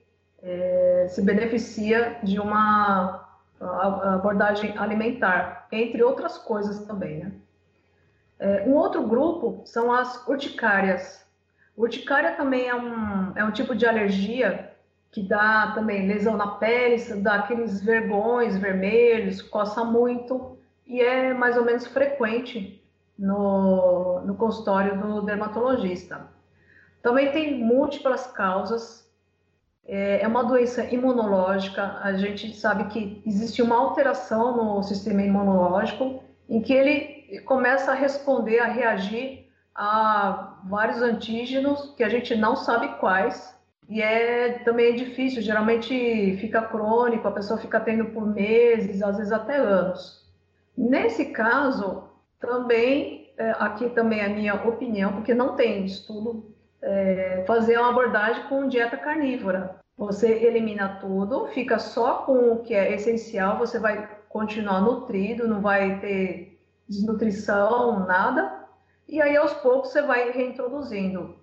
[0.45, 3.27] é, se beneficia de uma
[3.61, 7.19] abordagem alimentar, entre outras coisas também.
[7.19, 7.33] Né?
[8.39, 11.25] É, um outro grupo são as urticárias.
[11.77, 14.71] Urticária também é um, é um tipo de alergia
[15.11, 21.57] que dá também lesão na pele, dá aqueles vergões vermelhos, coça muito e é mais
[21.57, 22.85] ou menos frequente
[23.19, 26.29] no, no consultório do dermatologista.
[27.01, 29.04] Também tem múltiplas causas,
[29.87, 36.22] é, é uma doença imunológica, a gente sabe que existe uma alteração no sistema imunológico
[36.49, 42.55] em que ele começa a responder, a reagir a vários antígenos que a gente não
[42.55, 43.55] sabe quais,
[43.89, 49.16] e é também é difícil, geralmente fica crônico, a pessoa fica tendo por meses, às
[49.16, 50.24] vezes até anos.
[50.76, 52.05] Nesse caso,
[52.41, 56.54] também, é, aqui também é a minha opinião, porque não tem estudo,
[56.85, 59.76] é, fazer uma abordagem com dieta carnívora.
[59.97, 65.61] Você elimina tudo, fica só com o que é essencial, você vai continuar nutrido, não
[65.61, 68.64] vai ter desnutrição, nada.
[69.09, 71.43] E aí, aos poucos, você vai reintroduzindo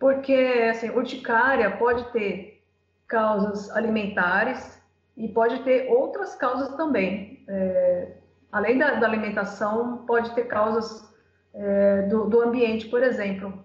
[0.00, 2.64] porque assim, urticária pode ter
[3.06, 4.82] causas alimentares
[5.16, 7.44] e pode ter outras causas também.
[7.46, 8.16] É,
[8.50, 11.06] além da, da, alimentação, pode ter causas
[11.52, 13.62] é, do, do, ambiente, por exemplo,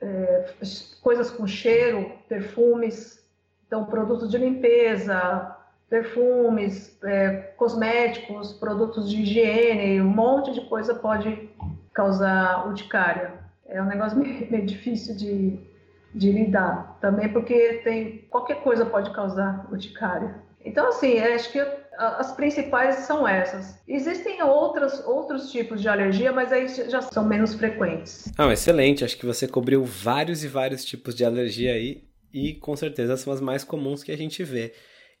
[0.00, 0.52] é,
[1.02, 3.22] coisas com cheiro, perfumes,
[3.66, 5.56] então produtos de limpeza,
[5.88, 11.50] perfumes, é, cosméticos, produtos de higiene, um monte de coisa pode
[11.92, 13.40] causar urticária
[13.70, 15.58] é um negócio meio, meio difícil de,
[16.14, 16.98] de lidar.
[17.00, 20.34] Também porque tem qualquer coisa pode causar urticária.
[20.62, 21.58] Então, assim, acho que
[22.00, 23.78] as principais são essas.
[23.86, 28.32] Existem outras, outros tipos de alergia, mas aí já são menos frequentes.
[28.38, 29.04] Ah, excelente.
[29.04, 33.32] Acho que você cobriu vários e vários tipos de alergia aí e com certeza são
[33.32, 34.72] as mais comuns que a gente vê.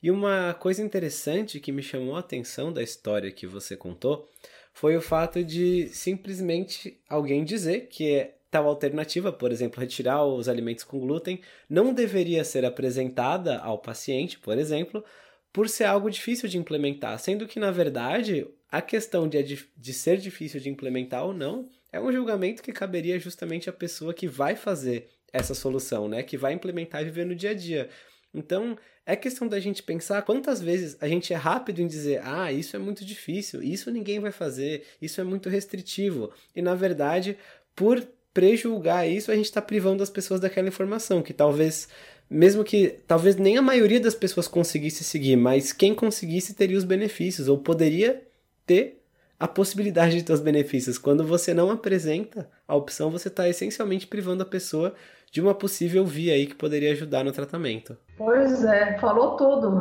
[0.02, 4.28] E uma coisa interessante que me chamou a atenção da história que você contou
[4.72, 10.48] foi o fato de simplesmente alguém dizer que é tal alternativa, por exemplo, retirar os
[10.48, 15.04] alimentos com glúten, não deveria ser apresentada ao paciente, por exemplo,
[15.52, 20.18] por ser algo difícil de implementar, sendo que, na verdade, a questão de, de ser
[20.18, 24.54] difícil de implementar ou não é um julgamento que caberia justamente à pessoa que vai
[24.54, 26.22] fazer essa solução, né?
[26.22, 27.88] Que vai implementar e viver no dia a dia.
[28.32, 32.52] Então, é questão da gente pensar quantas vezes a gente é rápido em dizer: ah,
[32.52, 36.32] isso é muito difícil, isso ninguém vai fazer, isso é muito restritivo.
[36.54, 37.36] E, na verdade,
[37.74, 41.88] por prejulgar isso, a gente está privando as pessoas daquela informação que talvez,
[42.30, 46.84] mesmo que talvez nem a maioria das pessoas conseguisse seguir, mas quem conseguisse teria os
[46.84, 48.22] benefícios ou poderia
[48.64, 49.02] ter
[49.38, 50.98] a possibilidade de ter os benefícios.
[50.98, 54.94] Quando você não apresenta a opção, você está essencialmente privando a pessoa
[55.32, 57.96] de uma possível via aí que poderia ajudar no tratamento.
[58.16, 59.80] Pois é, falou tudo.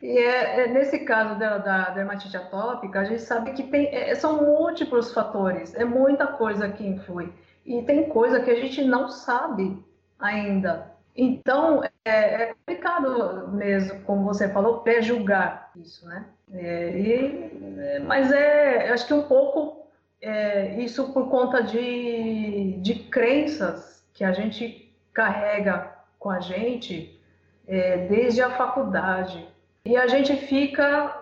[0.00, 4.14] E é, é, nesse caso da, da, dermatite atópica, a gente sabe que tem, é,
[4.14, 7.32] são múltiplos fatores, é muita coisa que influi.
[7.64, 9.76] E tem coisa que a gente não sabe
[10.18, 10.95] ainda.
[11.16, 16.26] Então, é, é complicado mesmo, como você falou, pré-julgar isso, né?
[16.52, 19.86] É, e, é, mas é, acho que um pouco
[20.20, 27.18] é, isso por conta de, de crenças que a gente carrega com a gente
[27.66, 29.46] é, desde a faculdade.
[29.84, 31.16] E a gente fica,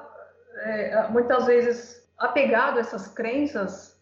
[0.62, 4.00] é, muitas vezes, apegado a essas crenças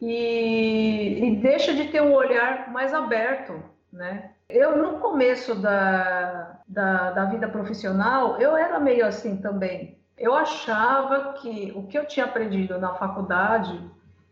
[0.00, 4.33] e, e deixa de ter um olhar mais aberto, né?
[4.48, 9.98] Eu, no começo da, da, da, vida profissional, eu era meio assim também.
[10.18, 13.80] Eu achava que o que eu tinha aprendido na faculdade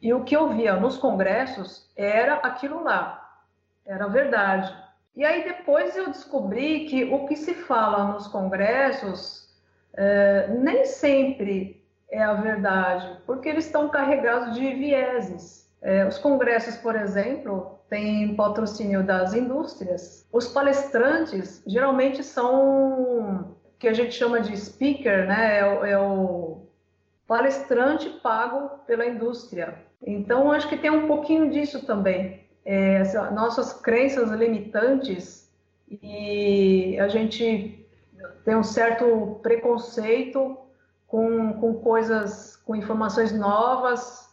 [0.01, 3.41] e o que eu via nos congressos era aquilo lá,
[3.87, 4.75] era verdade.
[5.17, 9.49] E aí depois eu descobri que o que se fala nos congressos
[9.95, 15.62] é, nem sempre é a verdade, porque eles estão carregados de vieses.
[15.83, 20.27] É, os congressos, por exemplo, têm patrocínio das indústrias.
[20.33, 23.45] Os palestrantes geralmente são o
[23.79, 25.59] que a gente chama de speaker, né?
[25.59, 26.63] É, é o
[27.27, 29.75] palestrante pago pela indústria.
[30.07, 32.43] Então, acho que tem um pouquinho disso também.
[32.65, 33.03] É,
[33.33, 35.51] nossas crenças limitantes
[35.91, 37.85] e a gente
[38.45, 40.57] tem um certo preconceito
[41.09, 44.32] com, com coisas, com informações novas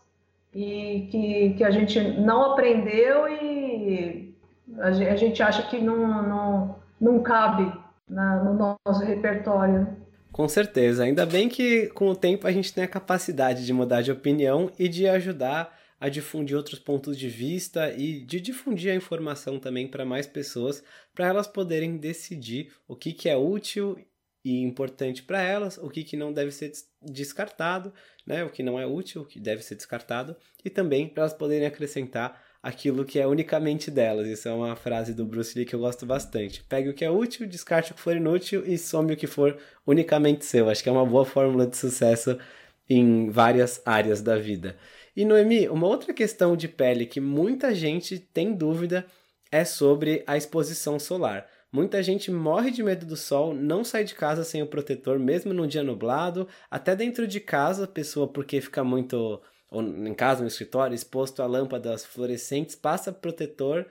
[0.53, 4.33] e que, que a gente não aprendeu e
[4.77, 7.71] a gente acha que não, não, não cabe
[8.07, 9.87] na, no nosso repertório.
[10.31, 11.03] Com certeza.
[11.03, 14.71] Ainda bem que com o tempo a gente tem a capacidade de mudar de opinião
[14.77, 19.87] e de ajudar a difundir outros pontos de vista e de difundir a informação também
[19.87, 20.81] para mais pessoas,
[21.13, 23.97] para elas poderem decidir o que, que é útil
[24.43, 26.71] e importante para elas, o que, que não deve ser
[27.01, 27.93] descartado,
[28.25, 28.43] né?
[28.43, 31.67] o que não é útil, o que deve ser descartado, e também para elas poderem
[31.67, 34.27] acrescentar aquilo que é unicamente delas.
[34.27, 36.63] Isso é uma frase do Bruce Lee que eu gosto bastante.
[36.63, 39.57] Pegue o que é útil, descarte o que for inútil e some o que for
[39.85, 40.69] unicamente seu.
[40.69, 42.37] Acho que é uma boa fórmula de sucesso
[42.89, 44.77] em várias áreas da vida.
[45.15, 49.05] E Noemi, uma outra questão de pele que muita gente tem dúvida
[49.51, 51.47] é sobre a exposição solar.
[51.71, 55.53] Muita gente morre de medo do sol, não sai de casa sem o protetor, mesmo
[55.53, 59.39] num dia nublado, até dentro de casa, a pessoa porque fica muito
[59.71, 63.85] ou em casa, no escritório, exposto a lâmpadas fluorescentes, passa protetor,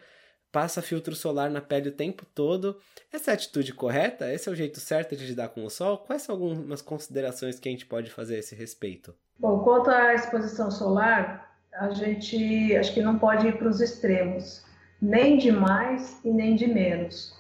[0.51, 2.77] passa filtro solar na pele o tempo todo.
[3.13, 4.33] Essa é a atitude correta?
[4.33, 5.99] Esse é o jeito certo de lidar com o sol?
[5.99, 9.15] Quais são algumas considerações que a gente pode fazer a esse respeito?
[9.39, 14.65] Bom, quanto à exposição solar, a gente acho que não pode ir para os extremos,
[15.01, 17.38] nem de mais e nem de menos.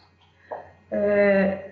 [0.91, 1.69] É,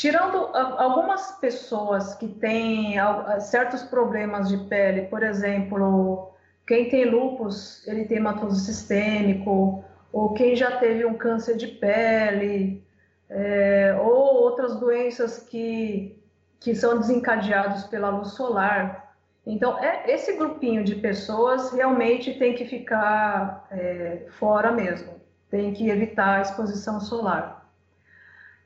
[0.00, 2.94] Tirando algumas pessoas que têm
[3.38, 6.32] certos problemas de pele, por exemplo,
[6.66, 12.82] quem tem lupus, ele tem hematose sistêmico, ou quem já teve um câncer de pele,
[13.28, 16.18] é, ou outras doenças que,
[16.58, 19.14] que são desencadeadas pela luz solar.
[19.46, 25.12] Então, é, esse grupinho de pessoas realmente tem que ficar é, fora mesmo,
[25.50, 27.59] tem que evitar a exposição solar.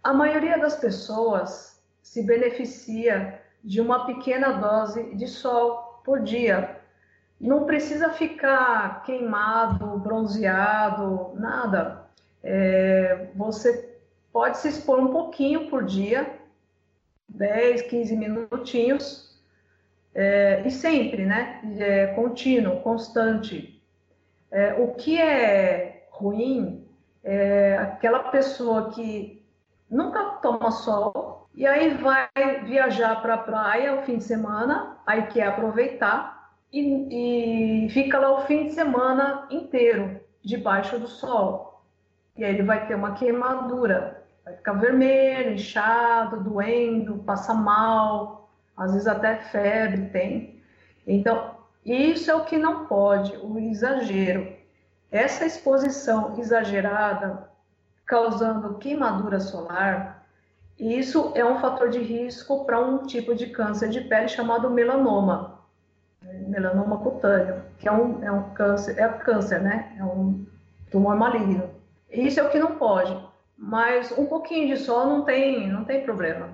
[0.04, 6.78] A maioria das pessoas se beneficia de uma pequena dose de sol por dia.
[7.40, 12.04] Não precisa ficar queimado, bronzeado, nada.
[12.42, 13.98] É, você
[14.30, 16.38] pode se expor um pouquinho por dia,
[17.26, 19.42] 10, 15 minutinhos,
[20.14, 21.62] é, e sempre, né?
[21.78, 23.82] É, contínuo, constante.
[24.50, 26.86] É, o que é ruim
[27.24, 29.42] é aquela pessoa que
[29.90, 32.28] nunca toma sol e aí vai
[32.64, 38.32] viajar para a praia o fim de semana, aí quer aproveitar e, e fica lá
[38.32, 41.80] o fim de semana inteiro debaixo do sol.
[42.36, 48.92] E aí ele vai ter uma queimadura, vai ficar vermelho, inchado, doendo, passa mal, às
[48.92, 50.60] vezes até febre tem.
[51.06, 51.54] Então,
[51.84, 54.56] isso é o que não pode, o exagero.
[55.12, 57.48] Essa exposição exagerada
[58.06, 60.24] causando queimadura solar,
[60.78, 65.60] isso é um fator de risco para um tipo de câncer de pele chamado melanoma,
[66.48, 69.94] melanoma cutâneo, que é um, é um câncer, é câncer, né?
[69.98, 70.44] É um
[70.90, 71.70] tumor maligno.
[72.10, 73.16] Isso é o que não pode,
[73.56, 76.50] mas um pouquinho de sol não tem, não tem problema.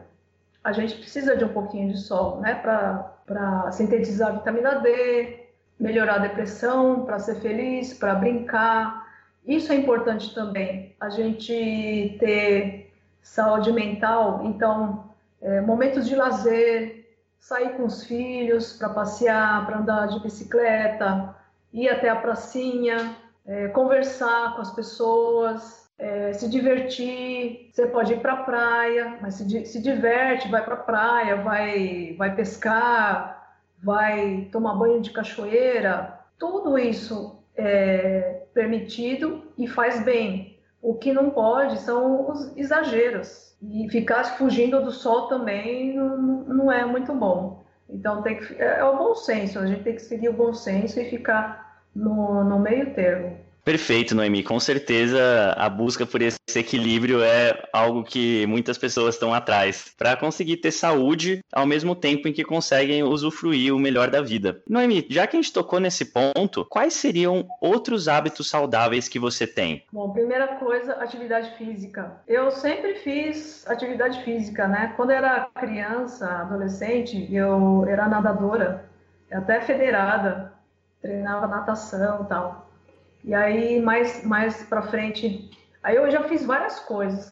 [0.62, 2.54] A gente precisa de um pouquinho de sol, né?
[2.54, 5.46] Para sintetizar a vitamina D,
[5.78, 9.09] melhorar a depressão, para ser feliz, para brincar,
[9.46, 15.10] isso é importante também, a gente ter saúde mental, então,
[15.40, 17.06] é, momentos de lazer,
[17.38, 21.34] sair com os filhos para passear, para andar de bicicleta,
[21.72, 23.16] ir até a pracinha,
[23.46, 27.70] é, conversar com as pessoas, é, se divertir.
[27.72, 32.14] Você pode ir para a praia, mas se, se diverte, vai para a praia, vai,
[32.18, 36.18] vai pescar, vai tomar banho de cachoeira.
[36.38, 40.58] Tudo isso é permitido e faz bem.
[40.82, 43.54] O que não pode são os exageros.
[43.62, 47.62] E ficar fugindo do sol também não, é muito bom.
[47.88, 50.54] Então tem que, é, é o bom senso, a gente tem que seguir o bom
[50.54, 53.36] senso e ficar no, no meio termo.
[53.64, 54.42] Perfeito, Noemi.
[54.42, 60.16] Com certeza a busca por esse equilíbrio é algo que muitas pessoas estão atrás para
[60.16, 64.62] conseguir ter saúde ao mesmo tempo em que conseguem usufruir o melhor da vida.
[64.68, 69.46] Noemi, já que a gente tocou nesse ponto, quais seriam outros hábitos saudáveis que você
[69.46, 69.84] tem?
[69.92, 72.20] Bom, primeira coisa, atividade física.
[72.26, 74.94] Eu sempre fiz atividade física, né?
[74.96, 78.88] Quando eu era criança, adolescente, eu era nadadora,
[79.30, 80.52] até federada,
[81.00, 82.69] treinava natação tal.
[83.24, 85.50] E aí, mais, mais para frente,
[85.82, 87.30] aí eu já fiz várias coisas.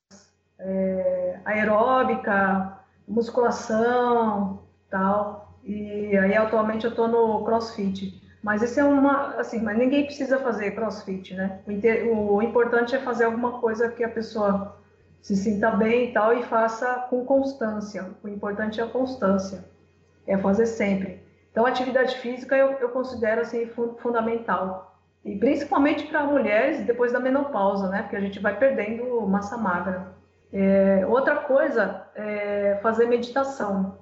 [0.58, 5.54] É, aeróbica, musculação, tal.
[5.64, 8.22] E aí, atualmente, eu estou no crossfit.
[8.42, 11.60] Mas isso é uma, assim, mas ninguém precisa fazer crossfit, né?
[12.10, 14.76] O, o importante é fazer alguma coisa que a pessoa
[15.20, 18.10] se sinta bem e tal e faça com constância.
[18.22, 19.64] O importante é a constância,
[20.26, 21.20] é fazer sempre.
[21.50, 23.66] Então, atividade física eu, eu considero assim
[23.98, 24.97] fundamental.
[25.24, 28.02] E principalmente para mulheres depois da menopausa, né?
[28.02, 30.12] Porque a gente vai perdendo massa magra.
[30.52, 33.98] É, outra coisa é fazer meditação.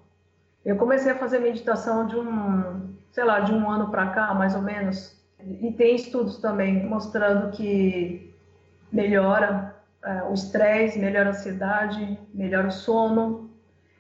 [0.65, 4.55] Eu comecei a fazer meditação de um, sei lá, de um ano para cá, mais
[4.55, 5.17] ou menos.
[5.41, 8.35] e tem estudos também mostrando que
[8.93, 13.51] melhora é, o estresse, melhora a ansiedade, melhora o sono.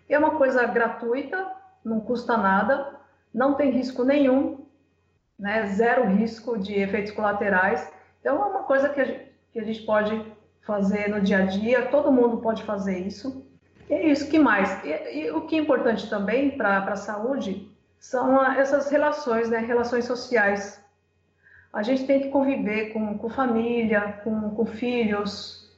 [0.08, 1.50] E é uma coisa gratuita,
[1.84, 2.94] não custa nada,
[3.34, 4.65] não tem risco nenhum,
[5.38, 5.66] né?
[5.66, 7.90] zero risco de efeitos colaterais.
[8.20, 10.32] Então, é uma coisa que a gente, que a gente pode
[10.62, 13.46] fazer no dia a dia, todo mundo pode fazer isso.
[13.88, 14.84] E é isso, que mais?
[14.84, 19.58] E, e o que é importante também para a saúde são essas relações, né?
[19.58, 20.84] relações sociais.
[21.72, 25.70] A gente tem que conviver com, com família, com, com filhos,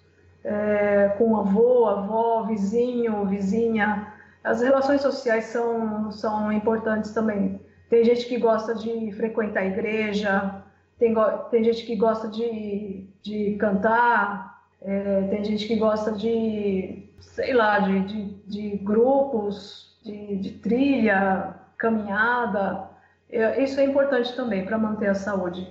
[0.44, 4.14] é, com avô, avó, vizinho, vizinha.
[4.42, 7.61] As relações sociais são, são importantes também.
[7.89, 10.62] Tem gente que gosta de frequentar a igreja,
[10.99, 11.14] tem,
[11.51, 17.78] tem gente que gosta de, de cantar, é, tem gente que gosta de, sei lá,
[17.78, 22.91] de, de, de grupos, de, de trilha, caminhada.
[23.30, 25.66] É, isso é importante também para manter a saúde,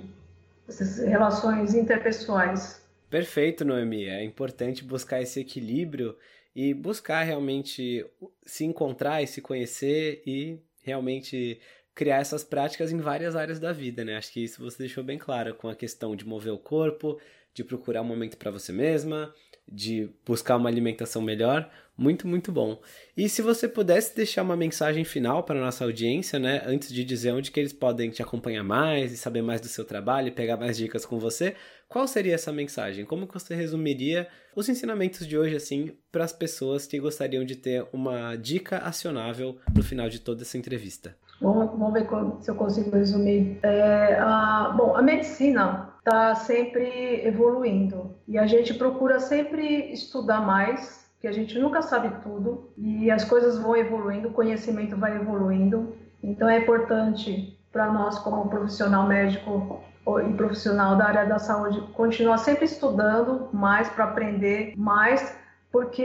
[0.68, 2.86] essas relações interpessoais.
[3.10, 4.06] Perfeito, Noemi.
[4.06, 6.16] É importante buscar esse equilíbrio
[6.56, 8.06] e buscar realmente
[8.46, 11.60] se encontrar e se conhecer e realmente
[11.98, 14.18] criar essas práticas em várias áreas da vida, né?
[14.18, 17.20] Acho que isso você deixou bem claro com a questão de mover o corpo,
[17.56, 19.34] de procurar um momento para você mesma,
[19.68, 21.68] de buscar uma alimentação melhor.
[21.98, 22.80] Muito, muito bom.
[23.18, 27.04] E se você pudesse deixar uma mensagem final para a nossa audiência, né, antes de
[27.04, 30.32] dizer onde que eles podem te acompanhar mais e saber mais do seu trabalho e
[30.32, 31.56] pegar mais dicas com você,
[31.90, 33.06] qual seria essa mensagem?
[33.06, 37.88] Como você resumiria os ensinamentos de hoje assim para as pessoas que gostariam de ter
[37.92, 41.18] uma dica acionável no final de toda essa entrevista?
[41.42, 42.08] Vamos, ver
[42.40, 43.60] se eu consigo resumir.
[43.64, 51.08] É, a, bom, a medicina está sempre evoluindo e a gente procura sempre estudar mais,
[51.20, 55.96] que a gente nunca sabe tudo e as coisas vão evoluindo, o conhecimento vai evoluindo.
[56.24, 59.82] Então é importante para nós como profissional médico
[60.28, 65.38] e profissional da área da saúde continuar sempre estudando mais para aprender mais,
[65.72, 66.02] porque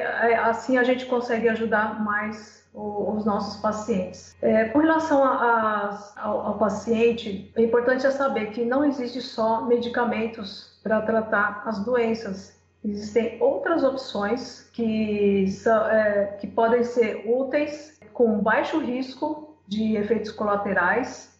[0.00, 4.36] é, assim a gente consegue ajudar mais os nossos pacientes.
[4.40, 9.20] É, com relação a, a, ao, ao, paciente, é importante é saber que não existe
[9.20, 12.58] só medicamentos para tratar as doenças.
[12.84, 20.32] Existem outras opções que, são, é, que podem ser úteis, com baixo risco de efeitos
[20.32, 21.38] colaterais,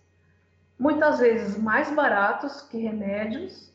[0.78, 3.72] muitas vezes mais baratos que remédios,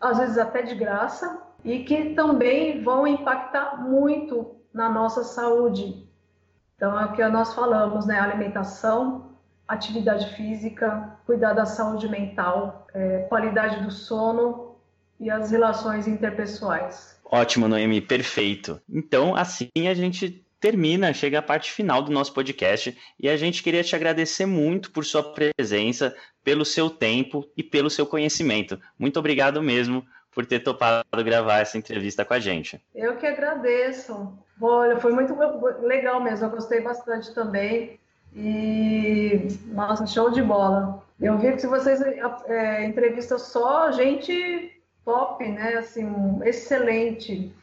[0.00, 6.07] às vezes até de graça, e que também vão impactar muito na nossa saúde,
[6.78, 8.20] então, é o que nós falamos, né?
[8.20, 9.32] Alimentação,
[9.66, 14.76] atividade física, cuidar da saúde mental, é, qualidade do sono
[15.18, 17.20] e as relações interpessoais.
[17.24, 18.80] Ótimo, Noemi, perfeito.
[18.88, 23.60] Então, assim a gente termina, chega a parte final do nosso podcast e a gente
[23.60, 26.14] queria te agradecer muito por sua presença,
[26.44, 28.80] pelo seu tempo e pelo seu conhecimento.
[28.96, 32.80] Muito obrigado mesmo por ter topado gravar essa entrevista com a gente.
[32.94, 34.38] Eu que agradeço.
[34.60, 35.34] Olha, foi muito
[35.80, 37.98] legal mesmo, eu gostei bastante também.
[38.34, 41.02] E, nossa, show de bola.
[41.20, 45.74] Eu vi que vocês é, entrevistam só gente top, né?
[45.78, 46.06] Assim,
[46.44, 47.54] excelente.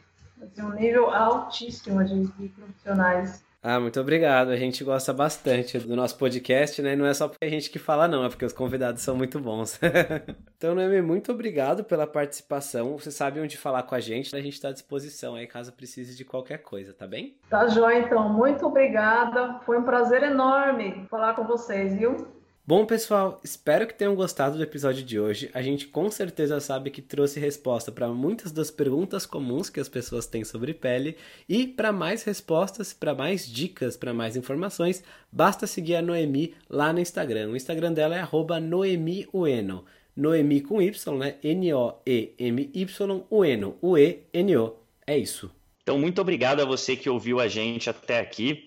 [0.42, 3.45] Assim, um nível altíssimo de, de profissionais.
[3.62, 4.50] Ah, muito obrigado.
[4.50, 6.94] A gente gosta bastante do nosso podcast, né?
[6.94, 9.40] Não é só porque a gente que fala, não, é porque os convidados são muito
[9.40, 9.80] bons.
[10.56, 12.96] então, Noemi, muito obrigado pela participação.
[12.96, 16.16] Você sabe onde falar com a gente, a gente está à disposição aí caso precise
[16.16, 17.36] de qualquer coisa, tá bem?
[17.50, 18.28] Tá joia, então.
[18.28, 19.58] Muito obrigada.
[19.66, 22.36] Foi um prazer enorme falar com vocês, viu?
[22.68, 25.48] Bom, pessoal, espero que tenham gostado do episódio de hoje.
[25.54, 29.88] A gente com certeza sabe que trouxe resposta para muitas das perguntas comuns que as
[29.88, 31.16] pessoas têm sobre pele
[31.48, 36.92] e para mais respostas, para mais dicas, para mais informações, basta seguir a Noemi lá
[36.92, 37.50] no Instagram.
[37.50, 39.84] O Instagram dela é @noemiueno.
[40.16, 41.36] Noemi com Y, né?
[41.44, 44.74] N O E M Y Ueno, U E N O.
[45.06, 45.52] É isso.
[45.84, 48.66] Então, muito obrigado a você que ouviu a gente até aqui.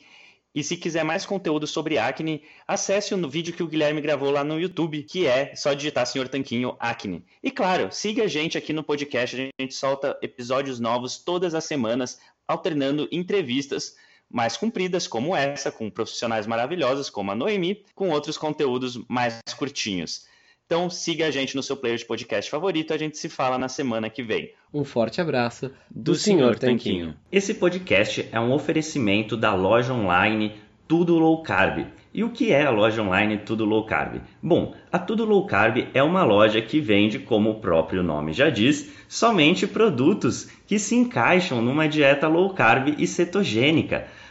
[0.53, 4.43] E se quiser mais conteúdo sobre acne, acesse o vídeo que o Guilherme gravou lá
[4.43, 7.23] no YouTube, que é só digitar Senhor Tanquinho Acne.
[7.43, 11.65] E claro, siga a gente aqui no podcast, a gente solta episódios novos todas as
[11.65, 13.95] semanas, alternando entrevistas
[14.29, 20.27] mais compridas, como essa, com profissionais maravilhosos, como a Noemi, com outros conteúdos mais curtinhos.
[20.71, 23.67] Então siga a gente no seu player de podcast favorito, a gente se fala na
[23.67, 24.51] semana que vem.
[24.71, 27.15] Um forte abraço do, do Senhor Tanquinho.
[27.31, 30.53] Esse podcast é um oferecimento da loja online
[30.87, 31.87] Tudo Low Carb.
[32.13, 34.21] E o que é a loja online Tudo Low Carb?
[34.43, 38.51] Bom, a Tudo Low Carb é uma loja que vende, como o próprio nome já
[38.51, 44.07] diz, somente produtos que se encaixam numa dieta low carb e cetogênica.